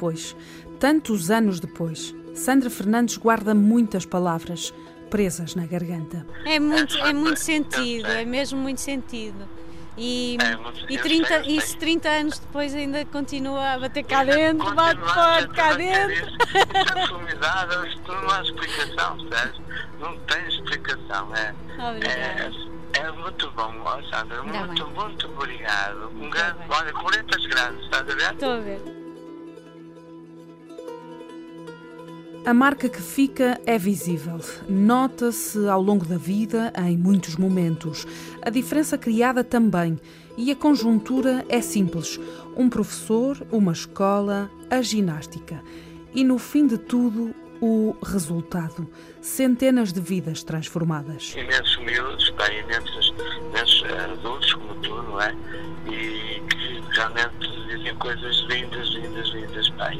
depois, 0.00 0.34
tantos 0.78 1.30
anos 1.30 1.60
depois, 1.60 2.14
Sandra 2.34 2.70
Fernandes 2.70 3.18
guarda 3.18 3.54
muitas 3.54 4.06
palavras 4.06 4.72
presas 5.10 5.54
na 5.54 5.66
garganta. 5.66 6.26
É 6.46 6.58
muito, 6.58 6.96
é 6.96 7.12
muito 7.12 7.38
sentido, 7.38 8.06
é 8.06 8.24
mesmo 8.24 8.58
muito 8.58 8.80
sentido. 8.80 9.46
E, 9.98 10.38
É 10.40 10.56
e 10.90 10.96
eu 10.96 11.02
30, 11.02 11.28
sei, 11.28 11.36
eu 11.40 11.44
sei. 11.44 11.56
isso 11.58 11.76
30 11.76 12.08
anos 12.08 12.38
depois 12.38 12.74
ainda 12.74 13.04
continua 13.04 13.72
a 13.74 13.78
bater 13.78 14.04
cá 14.04 14.24
dentro, 14.24 14.74
bate 14.74 15.00
forte 15.02 15.48
cá 15.48 15.68
bater 15.72 16.06
dentro. 16.08 16.36
É 16.54 17.88
isto 17.88 18.12
não 18.12 18.30
há 18.30 18.42
explicação. 18.42 19.16
Não 20.00 20.16
tem 20.20 20.48
explicação. 20.48 21.36
É, 21.36 21.54
é, 22.06 23.00
é 23.00 23.12
muito 23.12 23.50
bom, 23.50 23.70
Sandra. 24.10 24.40
Ainda 24.40 24.66
Muito, 24.66 24.86
muito 24.92 25.26
obrigado. 25.28 26.10
Um 26.18 26.30
grande, 26.30 26.58
bem. 26.60 26.68
olha, 26.70 26.92
coletas 26.94 27.46
grandes, 27.46 27.84
estás 27.84 28.08
a 28.08 28.14
ver? 28.14 28.32
Estou 28.32 28.52
a 28.52 28.60
ver. 28.60 28.99
A 32.44 32.54
marca 32.54 32.88
que 32.88 33.02
fica 33.02 33.60
é 33.66 33.76
visível. 33.76 34.40
Nota-se 34.66 35.68
ao 35.68 35.82
longo 35.82 36.06
da 36.06 36.16
vida, 36.16 36.72
em 36.86 36.96
muitos 36.96 37.36
momentos. 37.36 38.06
A 38.40 38.48
diferença 38.48 38.96
criada 38.96 39.44
também. 39.44 40.00
E 40.38 40.50
a 40.50 40.56
conjuntura 40.56 41.44
é 41.50 41.60
simples: 41.60 42.18
um 42.56 42.70
professor, 42.70 43.46
uma 43.52 43.72
escola, 43.72 44.50
a 44.70 44.80
ginástica. 44.80 45.62
E 46.14 46.24
no 46.24 46.38
fim 46.38 46.66
de 46.66 46.78
tudo, 46.78 47.34
o 47.60 47.94
resultado: 48.02 48.90
centenas 49.20 49.92
de 49.92 50.00
vidas 50.00 50.42
transformadas. 50.42 51.34
imensos 51.36 51.76
miúdos, 51.84 52.30
pá, 52.30 52.50
imensos, 52.50 53.14
imensos 53.50 53.84
eh, 53.84 54.12
adultos 54.12 54.54
como 54.54 54.74
tu, 54.76 55.02
não 55.02 55.20
é? 55.20 55.36
E 55.86 56.40
que 56.48 56.82
realmente 56.96 57.36
dizem 57.68 57.94
coisas 57.96 58.36
lindas, 58.48 58.88
lindas, 58.88 59.28
lindas, 59.28 59.68
pá, 59.70 59.92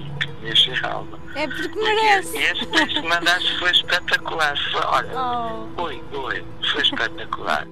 e 0.72 0.86
alma. 0.86 1.18
É 1.34 1.46
porque 1.46 1.78
E 1.78 1.82
merece. 1.82 2.38
esse 2.38 2.66
texto 2.66 3.00
que 3.02 3.08
mandaste 3.08 3.58
foi 3.58 3.70
espetacular. 3.70 4.56
Foi, 4.72 4.82
olha, 4.84 5.10
Oh. 5.18 5.82
oi, 5.82 6.02
oi, 6.12 6.44
foi 6.72 6.82
espetacular. 6.82 7.66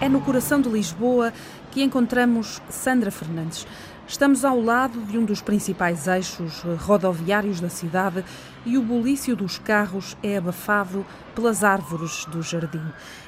É 0.00 0.08
no 0.08 0.20
coração 0.20 0.60
de 0.60 0.68
Lisboa 0.68 1.32
que 1.72 1.82
encontramos 1.82 2.62
Sandra 2.70 3.10
Fernandes. 3.10 3.66
Estamos 4.08 4.42
ao 4.42 4.58
lado 4.58 5.02
de 5.02 5.18
um 5.18 5.24
dos 5.26 5.42
principais 5.42 6.08
eixos 6.08 6.62
rodoviários 6.78 7.60
da 7.60 7.68
cidade 7.68 8.24
e 8.64 8.78
o 8.78 8.82
bulício 8.82 9.36
dos 9.36 9.58
carros 9.58 10.16
é 10.22 10.38
abafado 10.38 11.04
pelas 11.34 11.62
árvores 11.62 12.24
do 12.24 12.40
jardim. 12.40 12.82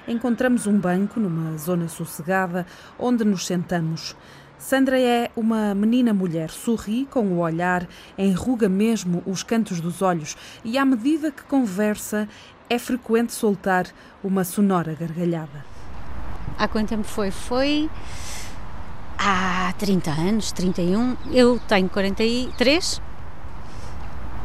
Encontramos 0.09 0.67
um 0.67 0.79
banco 0.79 1.21
numa 1.21 1.55
zona 1.59 1.87
sossegada 1.87 2.67
onde 2.99 3.27
nos 3.27 3.47
sentamos. 3.47 4.17
Sandra 4.57 4.99
é 4.99 5.31
uma 5.37 5.75
menina 5.75 6.15
mulher, 6.15 6.49
sorri 6.49 7.07
com 7.11 7.27
o 7.27 7.41
olhar, 7.41 7.87
enruga 8.17 8.67
mesmo 8.67 9.23
os 9.27 9.43
cantos 9.43 9.83
dos 9.83 10.01
olhos 10.01 10.35
e, 10.65 10.79
à 10.79 10.85
medida 10.87 11.31
que 11.31 11.43
conversa, 11.43 12.27
é 12.71 12.79
frequente 12.79 13.35
soltar 13.35 13.87
uma 14.25 14.45
sonora 14.45 14.97
gargalhada. 14.99 15.63
Há 16.59 16.67
quanto 16.67 16.89
tempo 16.89 17.05
foi? 17.05 17.31
Foi 17.31 17.91
há 19.21 19.75
30 19.79 20.11
anos, 20.11 20.51
31. 20.53 21.17
Eu 21.31 21.61
tenho 21.69 21.89
43. 21.91 23.03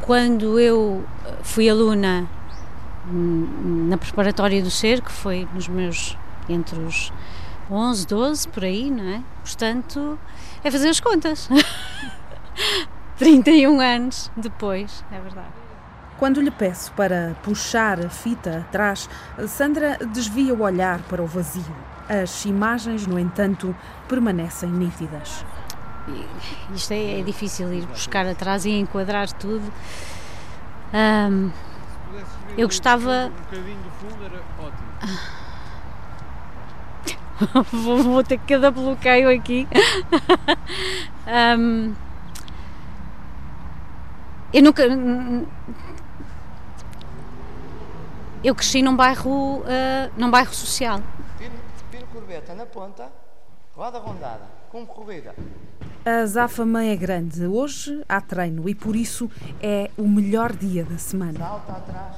Quando 0.01 0.59
eu 0.59 1.05
eh, 1.25 1.33
fui 1.41 1.69
aluna 1.69 2.27
hum, 3.07 3.87
na 3.89 3.97
preparatória 3.97 4.61
do 4.61 4.69
SER, 4.69 5.01
que 5.01 5.11
foi 5.11 5.47
nos 5.53 5.69
meus 5.69 6.17
entre 6.49 6.77
os 6.79 7.11
11, 7.71 8.05
12, 8.05 8.47
por 8.49 8.65
aí, 8.65 8.91
não 8.91 9.07
é? 9.07 9.23
Portanto, 9.41 10.19
é 10.63 10.69
fazer 10.69 10.89
as 10.89 10.99
contas. 10.99 11.49
31 13.17 13.79
anos 13.79 14.29
depois, 14.35 15.03
é 15.09 15.19
verdade. 15.19 15.53
Quando 16.19 16.41
lhe 16.41 16.51
peço 16.51 16.91
para 16.91 17.35
puxar 17.43 18.05
a 18.05 18.09
fita 18.09 18.59
atrás, 18.59 19.09
Sandra 19.47 19.97
desvia 20.13 20.53
o 20.53 20.61
olhar 20.61 20.99
para 21.03 21.21
o 21.21 21.25
vazio. 21.25 21.94
As 22.07 22.45
imagens, 22.45 23.07
no 23.07 23.17
entanto, 23.17 23.75
permanecem 24.07 24.69
nítidas. 24.69 25.43
Isto 26.73 26.93
é, 26.93 27.19
é 27.19 27.23
difícil 27.23 27.73
ir 27.73 27.85
buscar 27.87 28.27
atrás 28.27 28.65
e 28.65 28.71
enquadrar 28.71 29.31
tudo. 29.31 29.73
Ahm, 30.93 31.49
eu 32.57 32.67
gostava. 32.67 33.25
Um 33.27 33.29
bocadinho 33.29 33.77
do 33.81 33.89
fundo 33.91 34.23
era 34.23 34.41
ótimo. 34.59 34.85
vou, 37.83 38.03
vou 38.03 38.23
ter 38.23 38.39
cada 38.39 38.69
bloqueio 38.69 39.29
aqui. 39.29 39.67
Ahm, 41.25 41.93
eu 44.53 44.61
nunca. 44.63 44.83
Eu 48.43 48.53
cresci 48.53 48.83
num 48.83 48.95
bairro, 48.95 49.63
ah, 49.65 50.09
num 50.15 50.29
bairro 50.29 50.53
social. 50.53 51.01
Corbeta 52.19 52.55
na 52.55 52.65
ponta, 52.65 53.09
roda 53.75 53.99
rondada, 53.99 54.45
como 54.69 54.85
corrida. 54.87 55.35
A 56.05 56.19
azáfama 56.21 56.85
é 56.85 56.95
grande. 56.95 57.45
Hoje 57.45 58.01
há 58.07 58.21
treino 58.21 58.69
e 58.69 58.73
por 58.73 58.95
isso 58.95 59.29
é 59.61 59.91
o 59.97 60.07
melhor 60.07 60.55
dia 60.55 60.85
da 60.85 60.97
semana. 60.97 61.37
Salta 61.37 61.73
atrás. 61.73 62.15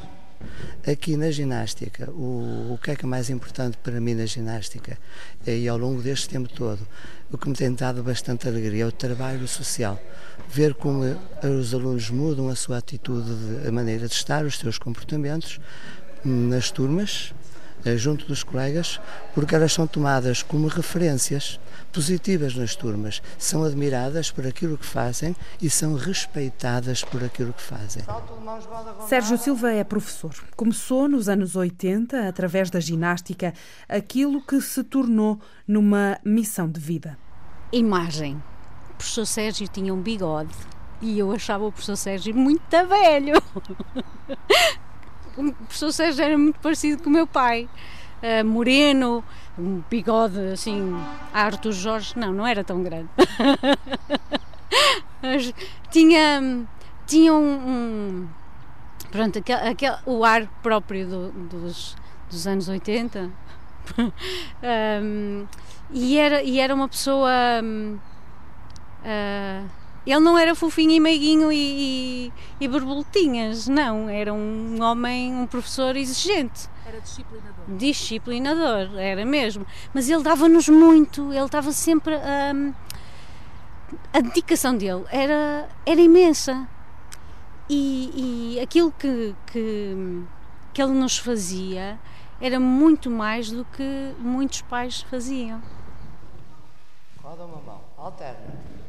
Aqui 0.87 1.17
na 1.17 1.31
ginástica, 1.31 2.11
o, 2.11 2.73
o 2.75 2.79
que 2.81 2.91
é 2.91 2.95
que 2.95 3.05
é 3.05 3.07
mais 3.07 3.31
importante 3.31 3.75
para 3.77 3.99
mim 3.99 4.13
na 4.13 4.27
ginástica 4.27 4.99
e 5.47 5.67
ao 5.67 5.79
longo 5.79 5.99
deste 5.99 6.29
tempo 6.29 6.47
todo, 6.47 6.87
o 7.31 7.37
que 7.39 7.49
me 7.49 7.55
tem 7.55 7.73
dado 7.73 8.03
bastante 8.03 8.47
alegria 8.47 8.83
é 8.83 8.87
o 8.87 8.91
trabalho 8.91 9.47
social. 9.47 9.99
Ver 10.47 10.75
como 10.75 11.01
os 11.43 11.73
alunos 11.73 12.11
mudam 12.11 12.49
a 12.49 12.55
sua 12.55 12.77
atitude, 12.77 13.33
de- 13.33 13.67
a 13.67 13.71
maneira 13.71 14.07
de 14.07 14.13
estar, 14.13 14.45
os 14.45 14.59
seus 14.59 14.77
comportamentos 14.77 15.59
hum, 16.23 16.49
nas 16.49 16.69
turmas, 16.69 17.33
junto 17.95 18.25
dos 18.25 18.43
colegas, 18.43 18.99
porque 19.33 19.55
elas 19.55 19.71
são 19.71 19.85
tomadas 19.85 20.41
como 20.41 20.67
referências 20.67 21.59
positivas 21.91 22.55
nas 22.55 22.75
turmas, 22.75 23.21
são 23.37 23.63
admiradas 23.63 24.31
por 24.31 24.45
aquilo 24.45 24.77
que 24.77 24.85
fazem 24.85 25.35
e 25.61 25.69
são 25.69 25.95
respeitadas 25.95 27.03
por 27.03 27.23
aquilo 27.23 27.53
que 27.53 27.61
fazem. 27.61 28.03
Sérgio 29.07 29.37
Silva 29.37 29.71
é 29.71 29.83
professor. 29.83 30.33
Começou 30.55 31.07
nos 31.07 31.29
anos 31.29 31.55
80, 31.55 32.27
através 32.27 32.69
da 32.69 32.79
ginástica, 32.79 33.53
aquilo 33.87 34.41
que 34.41 34.59
se 34.61 34.83
tornou 34.83 35.39
numa 35.67 36.19
missão 36.25 36.67
de 36.67 36.79
vida. 36.79 37.17
Imagem. 37.71 38.41
O 38.91 38.95
professor 38.97 39.25
Sérgio 39.25 39.67
tinha 39.67 39.93
um 39.93 40.01
bigode 40.01 40.55
e 41.01 41.19
eu 41.19 41.31
achava 41.31 41.65
o 41.65 41.71
professor 41.71 41.95
Sérgio 41.95 42.35
muito 42.35 42.87
velho. 42.87 43.33
O 45.37 45.51
professor 45.53 45.91
Sérgio 45.93 46.23
era 46.25 46.37
muito 46.37 46.59
parecido 46.59 47.03
com 47.03 47.09
o 47.09 47.13
meu 47.13 47.27
pai. 47.27 47.69
Ah, 48.21 48.43
moreno, 48.43 49.23
um 49.57 49.81
bigode 49.89 50.39
assim, 50.53 50.93
Arthur 51.33 51.71
Jorge, 51.71 52.13
não, 52.17 52.33
não 52.33 52.47
era 52.47 52.63
tão 52.63 52.81
grande. 52.81 53.09
Mas 55.21 55.53
tinha, 55.91 56.65
tinha 57.05 57.33
um, 57.33 57.69
um- 57.69 58.27
pronto, 59.11 59.39
aquele, 59.39 59.69
aquele- 59.69 59.97
o 60.05 60.23
ar 60.23 60.47
próprio 60.61 61.07
do- 61.07 61.31
dos, 61.31 61.95
dos 62.29 62.47
anos 62.47 62.67
80. 62.67 63.29
Um, 63.97 65.45
e, 65.93 66.17
era, 66.17 66.43
e 66.43 66.59
era 66.59 66.73
uma 66.73 66.87
pessoa. 66.87 67.31
hum, 67.63 67.97
ah, 69.05 69.63
ele 70.11 70.21
não 70.21 70.37
era 70.37 70.55
fofinho 70.55 70.91
e 70.91 70.99
meiguinho 70.99 71.51
e, 71.51 71.57
e, 72.27 72.33
e 72.61 72.67
borboletinhas, 72.67 73.67
não. 73.67 74.07
Era 74.07 74.33
um 74.33 74.81
homem, 74.81 75.33
um 75.33 75.45
professor 75.45 75.97
exigente. 75.97 76.69
Era 76.85 77.01
disciplinador. 77.01 77.65
Disciplinador, 77.67 78.97
era 78.97 79.25
mesmo. 79.25 79.67
Mas 79.93 80.09
ele 80.09 80.23
dava-nos 80.23 80.69
muito, 80.69 81.33
ele 81.33 81.45
estava 81.45 81.73
sempre. 81.73 82.15
hum, 82.15 82.73
a 84.13 84.21
dedicação 84.21 84.77
dele 84.77 85.03
era, 85.11 85.67
era 85.85 85.99
imensa. 85.99 86.67
E, 87.69 88.55
e 88.55 88.59
aquilo 88.61 88.93
que, 88.93 89.35
que, 89.47 90.23
que 90.73 90.81
ele 90.81 90.93
nos 90.93 91.17
fazia 91.17 91.99
era 92.39 92.61
muito 92.61 93.09
mais 93.11 93.51
do 93.51 93.65
que 93.65 94.15
muitos 94.19 94.61
pais 94.61 95.01
faziam. 95.01 95.61
Roda 97.21 97.43
uma 97.43 97.61
mão, 97.61 97.81
alterna. 97.97 98.86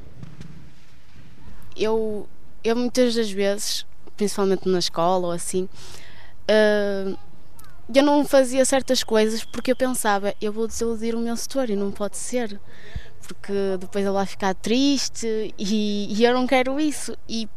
Eu 1.78 2.28
eu 2.62 2.76
muitas 2.76 3.14
das 3.14 3.30
vezes, 3.30 3.86
principalmente 4.16 4.69
na 4.69 4.78
escola 4.78 5.28
ou 5.28 5.32
assim, 5.32 5.69
uh, 6.50 7.19
eu 7.94 8.02
não 8.02 8.25
fazia 8.25 8.64
certas 8.64 9.02
coisas 9.02 9.44
porque 9.44 9.72
eu 9.72 9.76
pensava, 9.76 10.34
eu 10.40 10.52
vou 10.52 10.66
desiludir 10.66 11.14
o 11.14 11.19
meu 11.19 11.36
setor 11.36 11.70
e 11.70 11.76
não 11.76 11.90
pode 11.90 12.16
ser, 12.16 12.60
porque 13.26 13.76
depois 13.78 14.04
ele 14.04 14.12
vai 14.12 14.26
ficar 14.26 14.54
triste 14.54 15.54
e, 15.58 16.14
e 16.14 16.25
eu 16.25 16.34
não 16.34 16.46
quero 16.46 16.78
isso. 16.78 17.16
E 17.28 17.48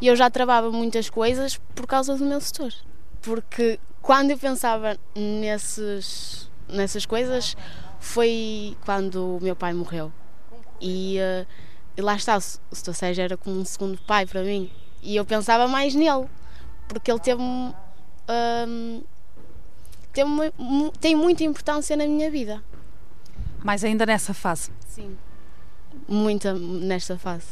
eu 0.00 0.14
já 0.14 0.30
travava 0.30 0.70
muitas 0.70 1.08
coisas 1.10 1.58
por 1.74 1.86
causa 1.86 2.16
do 2.16 2.24
meu 2.24 2.40
setor, 2.40 2.72
porque 3.20 3.80
quando 4.00 4.30
eu 4.30 4.38
pensava 4.38 4.96
nesses, 5.14 6.50
nessas 6.68 7.06
coisas 7.06 7.56
foi 7.98 8.76
quando 8.84 9.36
o 9.36 9.40
meu 9.40 9.56
pai 9.56 9.72
morreu. 9.72 10.12
E, 10.80 11.18
uh, 11.18 11.46
e 11.96 12.00
lá 12.00 12.16
está, 12.16 12.36
o 12.36 12.74
setor 12.74 12.94
Sérgio 12.94 13.22
era 13.22 13.36
como 13.36 13.60
um 13.60 13.64
segundo 13.64 13.98
pai 14.02 14.26
para 14.26 14.42
mim. 14.42 14.70
E 15.02 15.16
eu 15.16 15.24
pensava 15.24 15.68
mais 15.68 15.94
nele, 15.94 16.26
porque 16.88 17.10
ele 17.10 17.20
teve. 17.20 17.42
Um, 17.42 19.02
tem, 20.12 20.24
tem 21.00 21.16
muita 21.16 21.44
importância 21.44 21.96
na 21.96 22.06
minha 22.06 22.30
vida. 22.30 22.62
Mas 23.62 23.84
ainda 23.84 24.06
nessa 24.06 24.32
fase? 24.32 24.70
Sim, 24.88 25.16
muita 26.08 26.54
nesta 26.54 27.18
fase. 27.18 27.46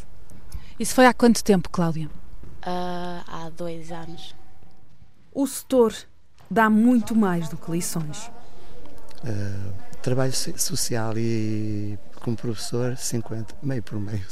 Isso 0.78 0.94
foi 0.94 1.06
há 1.06 1.12
quanto 1.12 1.44
tempo, 1.44 1.68
Cláudia? 1.68 2.08
Uh, 2.62 3.24
há 3.26 3.50
dois 3.54 3.92
anos. 3.92 4.34
O 5.32 5.46
setor 5.46 5.94
dá 6.50 6.70
muito 6.70 7.14
mais 7.14 7.48
do 7.48 7.56
que 7.56 7.70
lições. 7.70 8.30
Uh, 9.22 9.72
trabalho 10.02 10.32
social 10.32 11.16
e 11.16 11.98
como 12.20 12.36
professor, 12.36 12.96
50, 12.96 13.56
meio 13.62 13.82
por 13.82 13.98
meio. 13.98 14.24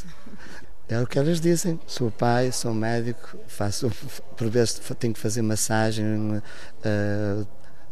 É 0.89 0.99
o 1.01 1.07
que 1.07 1.19
elas 1.19 1.39
dizem. 1.41 1.79
Sou 1.87 2.11
pai, 2.11 2.51
sou 2.51 2.73
médico, 2.73 3.37
faço, 3.47 3.91
por 4.37 4.49
vezes 4.49 4.81
tenho 4.99 5.13
que 5.13 5.21
fazer 5.21 5.43
massagem, 5.43 6.07
uh, 6.07 7.47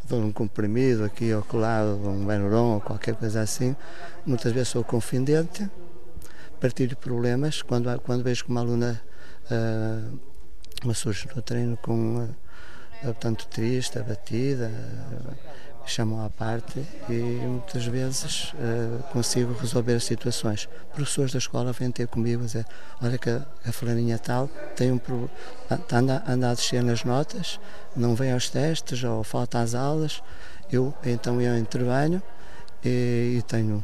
dou 0.09 0.21
um 0.23 0.33
comprimido 0.33 1.05
aqui 1.05 1.31
ou 1.35 1.45
lá, 1.53 1.83
um 1.85 2.25
Benuron 2.25 2.75
ou 2.75 2.81
qualquer 2.81 3.15
coisa 3.15 3.43
assim. 3.43 3.77
Muitas 4.25 4.53
vezes 4.53 4.69
sou 4.69 4.83
confidente, 4.83 5.69
partilho 6.59 6.97
problemas. 6.97 7.61
Quando, 7.61 8.01
quando 8.01 8.25
vejo 8.25 8.45
que 8.45 8.51
uma 8.51 8.61
aluna 8.61 9.03
uh, 9.51 10.19
me 10.87 10.95
surge 10.95 11.29
no 11.35 11.43
treino 11.43 11.77
com 11.77 12.25
uh, 13.05 13.15
tanto 13.21 13.47
triste, 13.49 13.99
abatida, 13.99 14.71
uh, 14.71 15.57
chamam 15.87 16.25
à 16.25 16.29
parte 16.29 16.85
e 17.09 17.13
muitas 17.13 17.87
vezes 17.87 18.53
uh, 18.55 19.03
consigo 19.13 19.53
resolver 19.55 19.95
as 19.95 20.05
situações. 20.05 20.69
Professores 20.93 21.33
da 21.33 21.39
escola 21.39 21.73
vêm 21.73 21.91
ter 21.91 22.09
comigo 22.09 22.43
e 22.43 22.47
dizer, 22.47 22.67
olha 23.01 23.17
que 23.17 23.31
a, 23.31 23.47
a 23.65 23.73
fulaninha 23.73 24.19
tal 24.19 24.49
tem 24.75 24.91
um 24.91 25.01
anda, 25.93 26.23
anda 26.27 26.51
a 26.51 26.55
descer 26.55 26.83
nas 26.83 27.05
notas, 27.05 27.61
não 27.95 28.15
vem 28.15 28.33
aos 28.33 28.51
testes 28.51 29.03
ou 29.05 29.23
falta 29.23 29.61
às 29.61 29.75
aulas, 29.75 30.23
eu 30.71 30.93
então 31.05 31.41
eu 31.41 31.57
intervenho 31.57 32.21
e, 32.85 33.37
e 33.39 33.43
tenho 33.43 33.83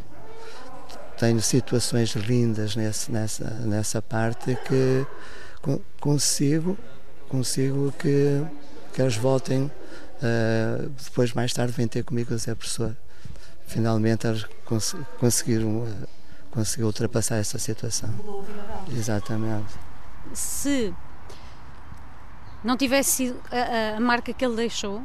tenho 1.17 1.41
situações 1.41 2.15
lindas 2.17 2.75
nesse, 2.75 3.13
nessa 3.13 3.45
nessa 3.61 4.03
parte 4.03 4.59
que 4.67 5.07
consigo 6.01 6.77
consigo 7.29 7.93
que 7.93 8.43
que 8.93 9.01
elas 9.01 9.17
voltem 9.17 9.71
Uh, 10.23 10.89
depois, 10.91 11.33
mais 11.33 11.53
tarde, 11.53 11.73
vem 11.73 11.89
ter 11.89 12.05
comigo 12.05 12.33
a 12.33 12.37
dizer, 12.37 12.55
professor, 12.55 12.97
finalmente 13.67 14.27
eles 14.27 14.47
cons 14.65 14.95
conseguiram 15.19 15.79
uh, 15.79 16.09
conseguiu 16.53 16.87
ultrapassar 16.87 17.37
essa 17.37 17.59
situação. 17.59 18.11
Exatamente. 18.91 19.75
Se 20.33 20.95
não 22.63 22.77
tivesse 22.77 23.11
sido 23.11 23.41
a, 23.51 23.97
a, 23.97 24.01
marca 24.01 24.33
que 24.33 24.45
ele 24.45 24.55
deixou, 24.55 25.03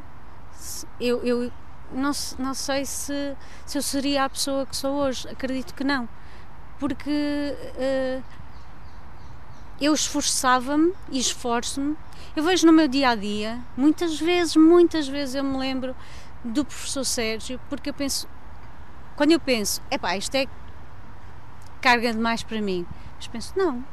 eu, 1.00 1.24
eu 1.24 1.50
não, 1.92 2.12
não 2.38 2.54
sei 2.54 2.84
se, 2.84 3.34
se 3.66 3.78
eu 3.78 3.82
seria 3.82 4.24
a 4.24 4.28
pessoa 4.28 4.66
que 4.66 4.76
sou 4.76 4.94
hoje. 4.94 5.26
Acredito 5.28 5.74
que 5.74 5.82
não. 5.82 6.08
Porque 6.78 7.10
uh, 7.10 8.22
eu 9.80 9.94
esforçava-me 9.94 10.92
e 11.10 11.18
esforço-me 11.18 11.96
eu 12.38 12.44
vejo 12.44 12.66
no 12.66 12.72
meu 12.72 12.86
dia 12.86 13.10
a 13.10 13.14
dia, 13.16 13.58
muitas 13.76 14.20
vezes, 14.20 14.54
muitas 14.54 15.08
vezes 15.08 15.34
eu 15.34 15.42
me 15.42 15.58
lembro 15.58 15.96
do 16.44 16.64
professor 16.64 17.04
Sérgio, 17.04 17.60
porque 17.68 17.90
eu 17.90 17.94
penso, 17.94 18.28
quando 19.16 19.32
eu 19.32 19.40
penso, 19.40 19.82
epá, 19.90 20.16
isto 20.16 20.36
é 20.36 20.46
carga 21.80 22.12
demais 22.12 22.44
para 22.44 22.60
mim, 22.60 22.86
mas 23.16 23.26
penso, 23.26 23.52
não, 23.56 23.84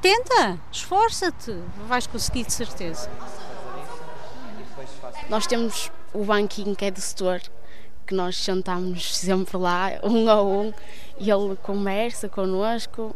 tenta, 0.00 0.58
esforça-te, 0.72 1.56
vais 1.86 2.08
conseguir 2.08 2.44
de 2.44 2.52
certeza. 2.52 3.08
Nós 5.28 5.46
temos 5.46 5.92
o 6.12 6.24
banquinho 6.24 6.74
que 6.74 6.84
é 6.84 6.90
do 6.90 7.00
setor, 7.00 7.40
que 8.06 8.14
nós 8.14 8.36
sentamos 8.36 9.16
sempre 9.16 9.56
lá, 9.56 9.90
um 10.02 10.28
a 10.28 10.42
um, 10.42 10.74
e 11.18 11.30
ele 11.30 11.54
conversa 11.62 12.28
connosco. 12.28 13.14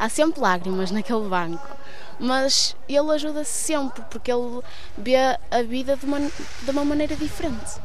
Há 0.00 0.08
sempre 0.08 0.40
lágrimas 0.40 0.90
naquele 0.90 1.28
banco 1.28 1.80
mas 2.20 2.76
ele 2.86 3.10
ajuda-se 3.12 3.50
sempre, 3.50 4.02
porque 4.10 4.30
ele 4.30 4.60
vê 4.96 5.16
a 5.50 5.62
vida 5.66 5.96
de 5.96 6.04
uma, 6.04 6.20
de 6.20 6.70
uma 6.70 6.84
maneira 6.84 7.16
diferente. 7.16 7.80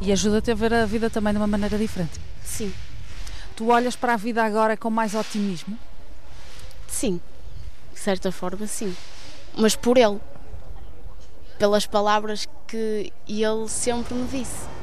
E 0.00 0.10
ajuda-te 0.10 0.50
a 0.50 0.54
ver 0.54 0.72
a 0.72 0.86
vida 0.86 1.10
também 1.10 1.34
de 1.34 1.38
uma 1.38 1.46
maneira 1.46 1.76
diferente? 1.76 2.18
Sim. 2.42 2.72
Tu 3.54 3.68
olhas 3.68 3.94
para 3.94 4.14
a 4.14 4.16
vida 4.16 4.42
agora 4.42 4.76
com 4.76 4.88
mais 4.88 5.14
otimismo? 5.14 5.78
Sim, 6.86 7.20
de 7.92 8.00
certa 8.00 8.32
forma, 8.32 8.66
sim. 8.66 8.96
Mas 9.54 9.76
por 9.76 9.98
ele, 9.98 10.18
pelas 11.58 11.84
palavras 11.84 12.48
que 12.66 13.12
ele 13.28 13.68
sempre 13.68 14.14
me 14.14 14.26
disse. 14.28 14.77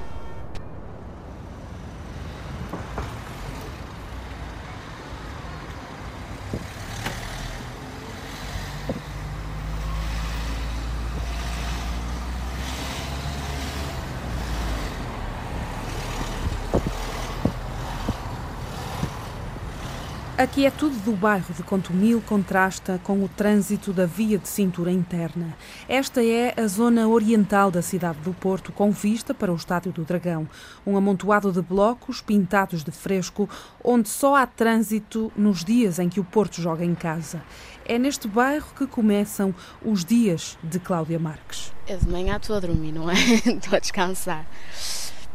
Aqui 20.37 20.65
é 20.65 20.69
tudo 20.69 20.97
do 20.97 21.13
bairro 21.13 21.53
de 21.53 21.63
Contumil 21.63 22.21
contrasta 22.27 22.99
com 23.05 23.23
o 23.23 23.29
trânsito 23.29 23.93
da 23.93 24.05
via 24.05 24.37
de 24.37 24.49
cintura 24.49 24.91
interna. 24.91 25.55
Esta 25.87 26.21
é 26.21 26.53
a 26.57 26.67
zona 26.67 27.07
oriental 27.07 27.71
da 27.71 27.81
cidade 27.81 28.19
do 28.19 28.33
Porto, 28.33 28.73
com 28.73 28.91
vista 28.91 29.33
para 29.33 29.49
o 29.49 29.55
Estádio 29.55 29.93
do 29.93 30.03
Dragão. 30.03 30.45
Um 30.85 30.97
amontoado 30.97 31.53
de 31.53 31.61
blocos 31.61 32.19
pintados 32.19 32.83
de 32.83 32.91
fresco, 32.91 33.49
onde 33.81 34.09
só 34.09 34.35
há 34.35 34.45
trânsito 34.45 35.31
nos 35.37 35.63
dias 35.63 35.99
em 35.99 36.09
que 36.09 36.19
o 36.19 36.25
Porto 36.25 36.61
joga 36.61 36.83
em 36.83 36.95
casa. 36.95 37.41
É 37.85 37.97
neste 37.97 38.27
bairro 38.27 38.67
que 38.77 38.85
começam 38.85 39.55
os 39.81 40.03
dias 40.03 40.57
de 40.61 40.79
Cláudia 40.79 41.17
Marques. 41.17 41.71
Eu 41.87 41.97
de 41.97 42.09
manhã 42.09 42.35
estou 42.35 42.57
a 42.57 42.59
dormir, 42.59 42.91
não 42.91 43.09
é? 43.09 43.13
estou 43.47 43.73
a 43.73 43.79
descansar. 43.79 44.45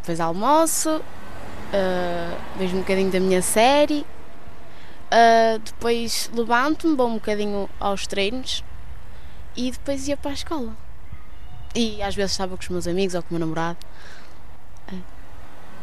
Depois 0.03 0.21
almoço, 0.21 0.97
uh, 0.99 2.37
vejo 2.59 2.77
um 2.77 2.81
bocadinho 2.81 3.11
da 3.11 3.19
minha 3.19 3.41
série 3.41 4.05
Uh, 5.13 5.59
depois 5.59 6.31
levanto-me, 6.33 6.95
vou 6.95 7.09
um 7.09 7.15
bocadinho 7.15 7.69
aos 7.81 8.07
treinos 8.07 8.63
e 9.57 9.73
depois 9.73 10.07
ia 10.07 10.17
para 10.17 10.31
a 10.31 10.35
escola. 10.35 10.77
E 11.75 12.01
às 12.01 12.15
vezes 12.15 12.33
estava 12.33 12.57
com 12.57 12.63
os 12.63 12.69
meus 12.69 12.87
amigos 12.87 13.15
ou 13.15 13.23
com 13.23 13.31
o 13.31 13.39
meu 13.39 13.41
namorado. 13.41 13.79
Uh, 14.93 15.03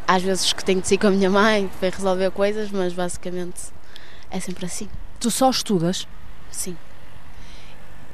às 0.08 0.24
vezes 0.24 0.54
que 0.54 0.64
tenho 0.64 0.82
de 0.82 0.94
ir 0.94 0.98
com 0.98 1.08
a 1.08 1.12
minha 1.12 1.30
mãe 1.30 1.70
para 1.80 1.90
resolver 1.90 2.32
coisas, 2.32 2.72
mas 2.72 2.94
basicamente 2.94 3.62
é 4.32 4.40
sempre 4.40 4.66
assim. 4.66 4.88
Tu 5.20 5.30
só 5.30 5.50
estudas? 5.50 6.08
Sim. 6.50 6.78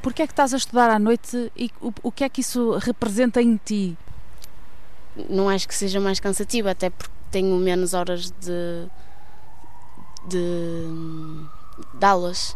Porquê 0.01 0.23
é 0.23 0.27
que 0.27 0.33
estás 0.33 0.53
a 0.53 0.57
estudar 0.57 0.89
à 0.89 0.97
noite 0.97 1.51
e 1.55 1.71
o, 1.79 1.93
o 2.01 2.11
que 2.11 2.23
é 2.23 2.29
que 2.29 2.41
isso 2.41 2.77
representa 2.79 3.41
em 3.41 3.55
ti? 3.63 3.95
Não 5.29 5.47
acho 5.47 5.67
que 5.67 5.75
seja 5.75 5.99
mais 5.99 6.19
cansativo, 6.19 6.67
até 6.67 6.89
porque 6.89 7.13
tenho 7.29 7.55
menos 7.57 7.93
horas 7.93 8.31
de, 8.31 8.87
de, 10.27 10.87
de 11.93 12.05
aulas. 12.05 12.55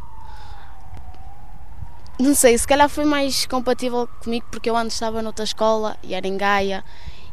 Não 2.19 2.33
sei, 2.33 2.57
se 2.57 2.67
calhar 2.67 2.89
foi 2.89 3.05
mais 3.05 3.45
compatível 3.45 4.09
comigo 4.23 4.45
porque 4.49 4.69
eu 4.69 4.75
antes 4.75 4.95
estava 4.95 5.21
noutra 5.21 5.45
escola 5.45 5.95
e 6.01 6.15
era 6.15 6.27
em 6.27 6.35
Gaia 6.35 6.83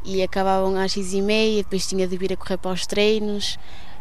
e 0.04 0.22
acabavam 0.22 0.76
às 0.76 0.92
seis 0.92 1.14
e 1.14 1.22
meia, 1.22 1.62
depois 1.62 1.86
tinha 1.86 2.06
de 2.06 2.16
vir 2.18 2.34
a 2.34 2.36
correr 2.36 2.58
para 2.58 2.72
os 2.72 2.86
treinos 2.86 3.58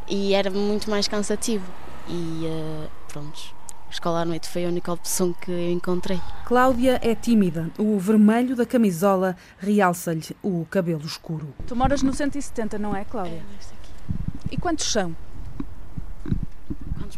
e 0.10 0.34
era 0.34 0.52
muito 0.52 0.90
mais 0.90 1.08
cansativo. 1.08 1.66
E 2.10 2.46
uh, 2.46 2.90
pronto, 3.08 3.40
a 3.88 3.92
escola 3.92 4.22
à 4.22 4.26
noite 4.26 4.50
foi 4.50 4.66
a 4.66 4.68
única 4.68 4.92
opção 4.92 5.32
que 5.32 5.52
eu 5.52 5.72
encontrei. 5.72 6.20
Cláudia 6.44 7.00
é 7.02 7.16
tímida. 7.16 7.72
O 7.78 7.98
vermelho 7.98 8.54
da 8.54 8.66
camisola 8.66 9.38
realça-lhe 9.58 10.36
o 10.44 10.66
cabelo 10.70 11.06
escuro. 11.06 11.54
Tu 11.66 11.76
moras 11.78 12.04
no 12.04 12.14
170, 12.14 12.78
não 12.78 12.94
é, 12.94 13.06
Cláudia? 13.06 13.36
É, 13.36 13.40
aqui. 13.40 14.52
E 14.52 14.58
quantos 14.58 14.92
são? 14.92 15.16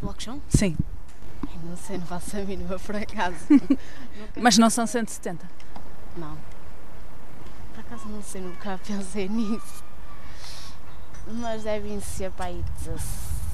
Blocos 0.05 0.23
são? 0.23 0.41
Sim. 0.49 0.77
Não 1.63 1.75
sei, 1.75 1.97
não 1.97 2.05
faço 2.05 2.37
a 2.37 2.41
mínima 2.41 2.77
por 2.77 2.95
acaso. 2.95 3.37
Mas 4.37 4.55
não 4.55 4.69
são 4.69 4.85
170? 4.85 5.49
Não. 6.15 6.37
Por 7.73 7.79
acaso 7.79 8.07
não 8.07 8.21
sei, 8.21 8.41
nunca 8.41 8.79
pensei 8.85 9.27
nisso. 9.29 9.83
Mas 11.27 11.63
devem 11.63 11.99
ser 12.01 12.29
para 12.31 12.45
aí 12.45 12.63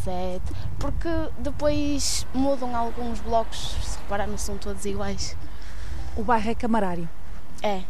17. 0.03 0.41
Porque 0.77 1.07
depois 1.39 2.27
mudam 2.33 2.75
alguns 2.75 3.21
blocos, 3.21 3.77
se 3.81 3.97
reparar, 3.99 4.27
não 4.27 4.37
são 4.37 4.57
todos 4.57 4.83
iguais. 4.83 5.37
O 6.17 6.23
bairro 6.23 6.49
é 6.51 6.55
camarário. 6.55 7.09
É. 7.63 7.83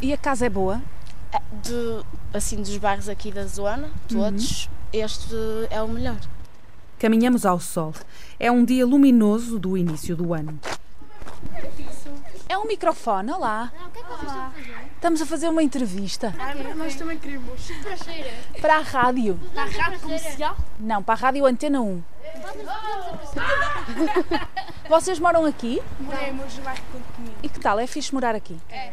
E 0.00 0.12
a 0.12 0.16
casa 0.16 0.46
é 0.46 0.48
boa? 0.48 0.80
É, 1.32 1.40
De, 1.60 2.04
assim, 2.32 2.62
dos 2.62 2.76
bairros 2.78 3.08
aqui 3.08 3.32
da 3.32 3.44
zona, 3.46 3.90
todos, 4.08 4.70
este 4.92 5.34
é 5.70 5.82
o 5.82 5.88
melhor. 5.88 6.16
Caminhamos 6.98 7.46
ao 7.46 7.60
sol. 7.60 7.94
É 8.40 8.50
um 8.50 8.64
dia 8.64 8.84
luminoso 8.84 9.58
do 9.58 9.76
início 9.76 10.16
do 10.16 10.34
ano. 10.34 10.58
É 12.48 12.58
um 12.58 12.66
microfone, 12.66 13.30
olá. 13.30 13.70
Estamos 14.94 15.22
a 15.22 15.26
fazer 15.26 15.48
uma 15.48 15.62
entrevista 15.62 16.34
Nós 16.76 16.96
também 16.96 17.18
queremos. 17.18 17.70
para 18.60 18.78
a 18.78 18.80
rádio. 18.80 19.38
Para 19.54 19.62
a 19.62 19.66
rádio 19.66 20.00
comercial? 20.00 20.56
Não, 20.80 21.02
para 21.02 21.14
a 21.14 21.16
rádio 21.16 21.46
Antena 21.46 21.80
1. 21.80 22.02
Vocês 24.88 25.18
moram 25.18 25.44
aqui? 25.44 25.80
Moremos 26.00 26.56
no 26.56 26.62
bairro 26.62 26.82
comigo. 27.14 27.34
E 27.42 27.48
que 27.48 27.60
tal? 27.60 27.78
É 27.78 27.86
fixe 27.86 28.12
morar 28.12 28.34
aqui? 28.34 28.58
É. 28.70 28.92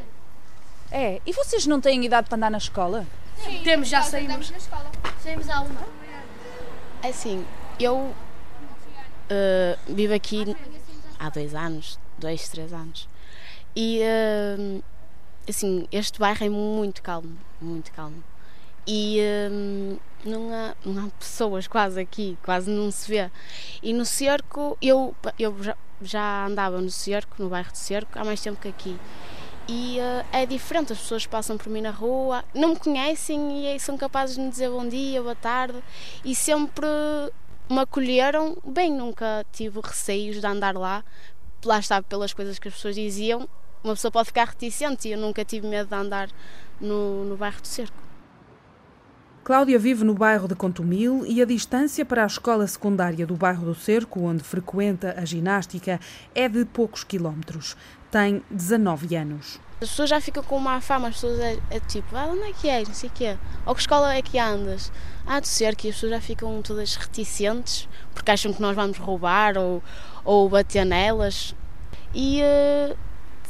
É. 0.91 1.21
E 1.25 1.33
vocês 1.33 1.65
não 1.65 1.81
têm 1.81 2.03
idade 2.05 2.27
para 2.27 2.37
andar 2.37 2.51
na 2.51 2.57
escola? 2.57 3.05
Temos, 3.63 3.87
já 3.87 4.01
saímos. 4.01 4.51
Saímos 5.21 5.49
à 5.49 5.61
uma. 5.61 5.81
É 7.01 7.09
Assim, 7.09 7.45
eu 7.79 8.13
eh, 9.29 9.77
vivo 9.87 10.13
aqui 10.13 10.55
há 11.19 11.29
dois 11.29 11.53
anos, 11.55 11.99
dois, 12.17 12.47
três 12.49 12.71
anos. 12.71 13.07
E 13.75 13.99
eh, 14.01 14.81
assim, 15.47 15.87
este 15.91 16.19
bairro 16.19 16.45
é 16.45 16.49
muito 16.49 17.01
calmo, 17.01 17.35
muito 17.59 17.91
calmo. 17.91 18.23
E 18.87 19.19
eh, 19.19 19.49
não, 20.23 20.53
há, 20.53 20.75
não 20.85 21.05
há 21.05 21.09
pessoas 21.19 21.67
quase 21.67 21.99
aqui, 21.99 22.37
quase 22.43 22.69
não 22.69 22.91
se 22.91 23.09
vê. 23.09 23.29
E 23.81 23.93
no 23.93 24.05
cerco, 24.05 24.77
eu, 24.81 25.15
eu 25.39 25.63
já, 25.63 25.77
já 26.01 26.45
andava 26.45 26.79
no 26.79 26.89
cerco, 26.89 27.41
no 27.41 27.49
bairro 27.49 27.71
de 27.71 27.79
cerco, 27.79 28.17
há 28.17 28.23
mais 28.23 28.41
tempo 28.41 28.61
que 28.61 28.67
aqui. 28.67 28.97
E 29.67 29.99
eh, 29.99 30.25
é 30.31 30.45
diferente, 30.45 30.93
as 30.93 30.99
pessoas 30.99 31.25
passam 31.25 31.57
por 31.57 31.69
mim 31.69 31.81
na 31.81 31.89
rua, 31.89 32.45
não 32.53 32.69
me 32.69 32.75
conhecem 32.75 33.75
e 33.75 33.79
são 33.79 33.97
capazes 33.97 34.35
de 34.35 34.41
me 34.41 34.49
dizer 34.49 34.69
bom 34.69 34.87
dia, 34.87 35.21
boa 35.21 35.35
tarde 35.35 35.81
e 36.23 36.35
sempre 36.35 36.85
me 37.69 37.79
acolheram 37.79 38.57
bem, 38.65 38.93
nunca 38.93 39.45
tive 39.51 39.79
receios 39.81 40.39
de 40.39 40.45
andar 40.45 40.75
lá, 40.75 41.03
lá 41.63 41.79
está 41.79 42.01
pelas 42.01 42.33
coisas 42.33 42.59
que 42.59 42.67
as 42.67 42.73
pessoas 42.73 42.95
diziam, 42.95 43.47
uma 43.83 43.93
pessoa 43.93 44.11
pode 44.11 44.27
ficar 44.27 44.47
reticente 44.47 45.07
e 45.07 45.11
eu 45.11 45.17
nunca 45.17 45.43
tive 45.43 45.67
medo 45.67 45.87
de 45.87 45.95
andar 45.95 46.29
no, 46.79 47.23
no 47.25 47.37
bairro 47.37 47.61
do 47.61 47.67
Cerco. 47.67 48.05
Cláudia 49.43 49.77
vive 49.77 50.03
no 50.03 50.15
bairro 50.15 50.47
de 50.47 50.55
Contumil 50.55 51.23
e 51.27 51.39
a 51.39 51.45
distância 51.45 52.03
para 52.03 52.23
a 52.23 52.25
escola 52.25 52.65
secundária 52.65 53.27
do 53.27 53.35
bairro 53.35 53.65
do 53.65 53.75
Cerco, 53.75 54.21
onde 54.21 54.43
frequenta 54.43 55.13
a 55.15 55.23
ginástica, 55.23 55.99
é 56.33 56.49
de 56.49 56.65
poucos 56.65 57.03
quilómetros. 57.03 57.77
Tem 58.09 58.41
19 58.49 59.15
anos. 59.15 59.59
As 59.81 59.89
pessoas 59.89 60.09
já 60.09 60.21
ficam 60.21 60.41
com 60.43 60.57
má 60.59 60.79
fama, 60.79 61.09
as 61.09 61.15
pessoas 61.15 61.39
é, 61.39 61.57
é 61.69 61.79
tipo, 61.81 62.15
ah, 62.15 62.27
onde 62.27 62.43
é 62.49 62.53
que 62.53 62.69
és? 62.69 62.87
Não 62.87 62.95
sei 62.95 63.09
o 63.09 63.11
quê. 63.11 63.37
Ou 63.65 63.75
que 63.75 63.81
escola 63.81 64.15
é 64.15 64.21
que 64.21 64.39
andas? 64.39 64.91
Ah, 65.27 65.39
do 65.39 65.47
cerco, 65.47 65.85
e 65.85 65.89
as 65.89 65.95
pessoas 65.95 66.11
já 66.13 66.21
ficam 66.21 66.61
todas 66.61 66.95
reticentes 66.95 67.87
porque 68.13 68.31
acham 68.31 68.53
que 68.53 68.61
nós 68.61 68.75
vamos 68.75 68.97
roubar 68.97 69.57
ou, 69.57 69.83
ou 70.23 70.47
bater 70.49 70.85
nelas. 70.85 71.53
E 72.13 72.41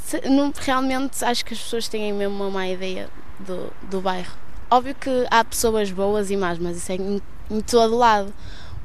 se- 0.04 0.22
não, 0.30 0.52
realmente 0.56 1.24
acho 1.24 1.46
que 1.46 1.54
as 1.54 1.60
pessoas 1.60 1.88
têm 1.88 2.12
mesmo 2.14 2.36
uma 2.36 2.50
má 2.50 2.68
ideia 2.68 3.10
do, 3.40 3.72
do 3.90 4.02
bairro. 4.02 4.34
Óbvio 4.70 4.96
que 4.96 5.28
há 5.30 5.44
pessoas 5.44 5.92
boas 5.92 6.32
e 6.32 6.38
más, 6.38 6.58
mas 6.58 6.78
isso 6.78 6.92
é 6.92 6.96
em, 6.96 7.22
em 7.52 7.62
todo 7.62 7.96
lado. 7.96 8.34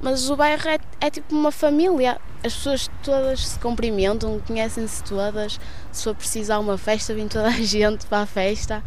Mas 0.02 0.30
o 0.30 0.36
bairro 0.36 0.68
é, 0.68 0.78
é 1.00 1.10
tipo 1.10 1.34
uma 1.34 1.52
família. 1.52 2.20
As 2.42 2.54
pessoas 2.54 2.90
todas 3.02 3.48
se 3.48 3.58
cumprimentam, 3.58 4.40
conhecem-se 4.46 5.04
todas. 5.04 5.60
Se 5.92 6.04
for 6.04 6.14
precisar 6.14 6.58
uma 6.58 6.78
festa, 6.78 7.14
vem 7.14 7.28
toda 7.28 7.48
a 7.48 7.62
gente 7.62 8.06
para 8.06 8.22
a 8.22 8.26
festa. 8.26 8.82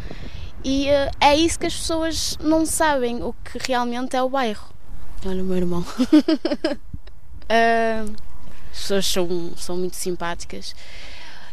E 0.64 0.90
eh, 0.90 1.12
é 1.20 1.36
isso 1.36 1.60
que 1.60 1.66
as 1.66 1.76
pessoas 1.76 2.38
não 2.42 2.66
sabem, 2.66 3.22
o 3.22 3.34
que 3.34 3.60
realmente 3.68 4.16
é 4.16 4.24
o 4.24 4.30
bairro. 4.30 4.74
Olha 5.26 5.44
o 5.44 5.46
meu 5.46 5.58
irmão. 5.58 5.86
Ah, 7.50 8.06
as 8.72 8.80
pessoas 8.80 9.06
são, 9.06 9.52
são 9.58 9.78
muito 9.78 9.98
simpáticas. 9.98 10.74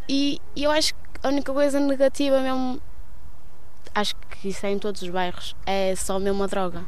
E, 0.08 0.40
e 0.54 0.62
eu 0.64 0.70
acho 0.70 0.94
que 0.94 1.00
a 1.22 1.28
única 1.28 1.52
coisa 1.52 1.78
negativa 1.80 2.40
mesmo, 2.40 2.80
acho 3.94 4.14
que 4.16 4.48
isso 4.48 4.64
é 4.64 4.70
em 4.70 4.78
todos 4.78 5.02
os 5.02 5.10
bairros, 5.10 5.54
é 5.66 5.94
só 5.96 6.18
mesmo 6.18 6.42
a 6.44 6.46
droga. 6.46 6.86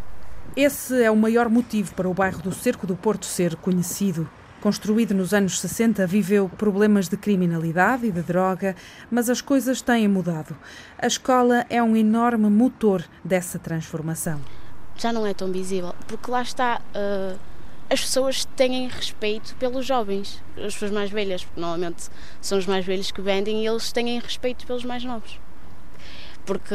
Esse 0.54 1.02
é 1.02 1.10
o 1.10 1.16
maior 1.16 1.48
motivo 1.48 1.94
para 1.94 2.08
o 2.08 2.14
bairro 2.14 2.42
do 2.42 2.52
Cerco 2.52 2.86
do 2.86 2.94
Porto 2.94 3.24
ser 3.24 3.56
conhecido. 3.56 4.28
Construído 4.60 5.12
nos 5.12 5.34
anos 5.34 5.58
60, 5.58 6.06
viveu 6.06 6.48
problemas 6.48 7.08
de 7.08 7.16
criminalidade 7.16 8.06
e 8.06 8.12
de 8.12 8.22
droga, 8.22 8.76
mas 9.10 9.28
as 9.28 9.40
coisas 9.40 9.82
têm 9.82 10.06
mudado. 10.06 10.56
A 10.98 11.06
escola 11.06 11.66
é 11.68 11.82
um 11.82 11.96
enorme 11.96 12.48
motor 12.48 13.04
dessa 13.24 13.58
transformação. 13.58 14.40
já 14.96 15.12
não 15.12 15.26
é 15.26 15.34
tão 15.34 15.50
visível, 15.50 15.94
porque 16.06 16.30
lá 16.30 16.42
está, 16.42 16.80
eh, 16.94 17.34
as 17.90 18.00
pessoas 18.02 18.44
têm 18.44 18.88
respeito 18.88 19.56
pelos 19.56 19.84
jovens, 19.84 20.42
as 20.56 20.74
pessoas 20.74 20.92
mais 20.92 21.10
velhas, 21.10 21.44
porque 21.44 21.60
normalmente 21.60 22.08
são 22.40 22.56
os 22.56 22.66
mais 22.66 22.84
velhos 22.84 23.10
que 23.10 23.20
vendem 23.20 23.64
e 23.64 23.66
eles 23.66 23.90
têm 23.90 24.20
respeito 24.20 24.66
pelos 24.66 24.84
mais 24.84 25.02
novos. 25.02 25.40
Porque 26.46 26.74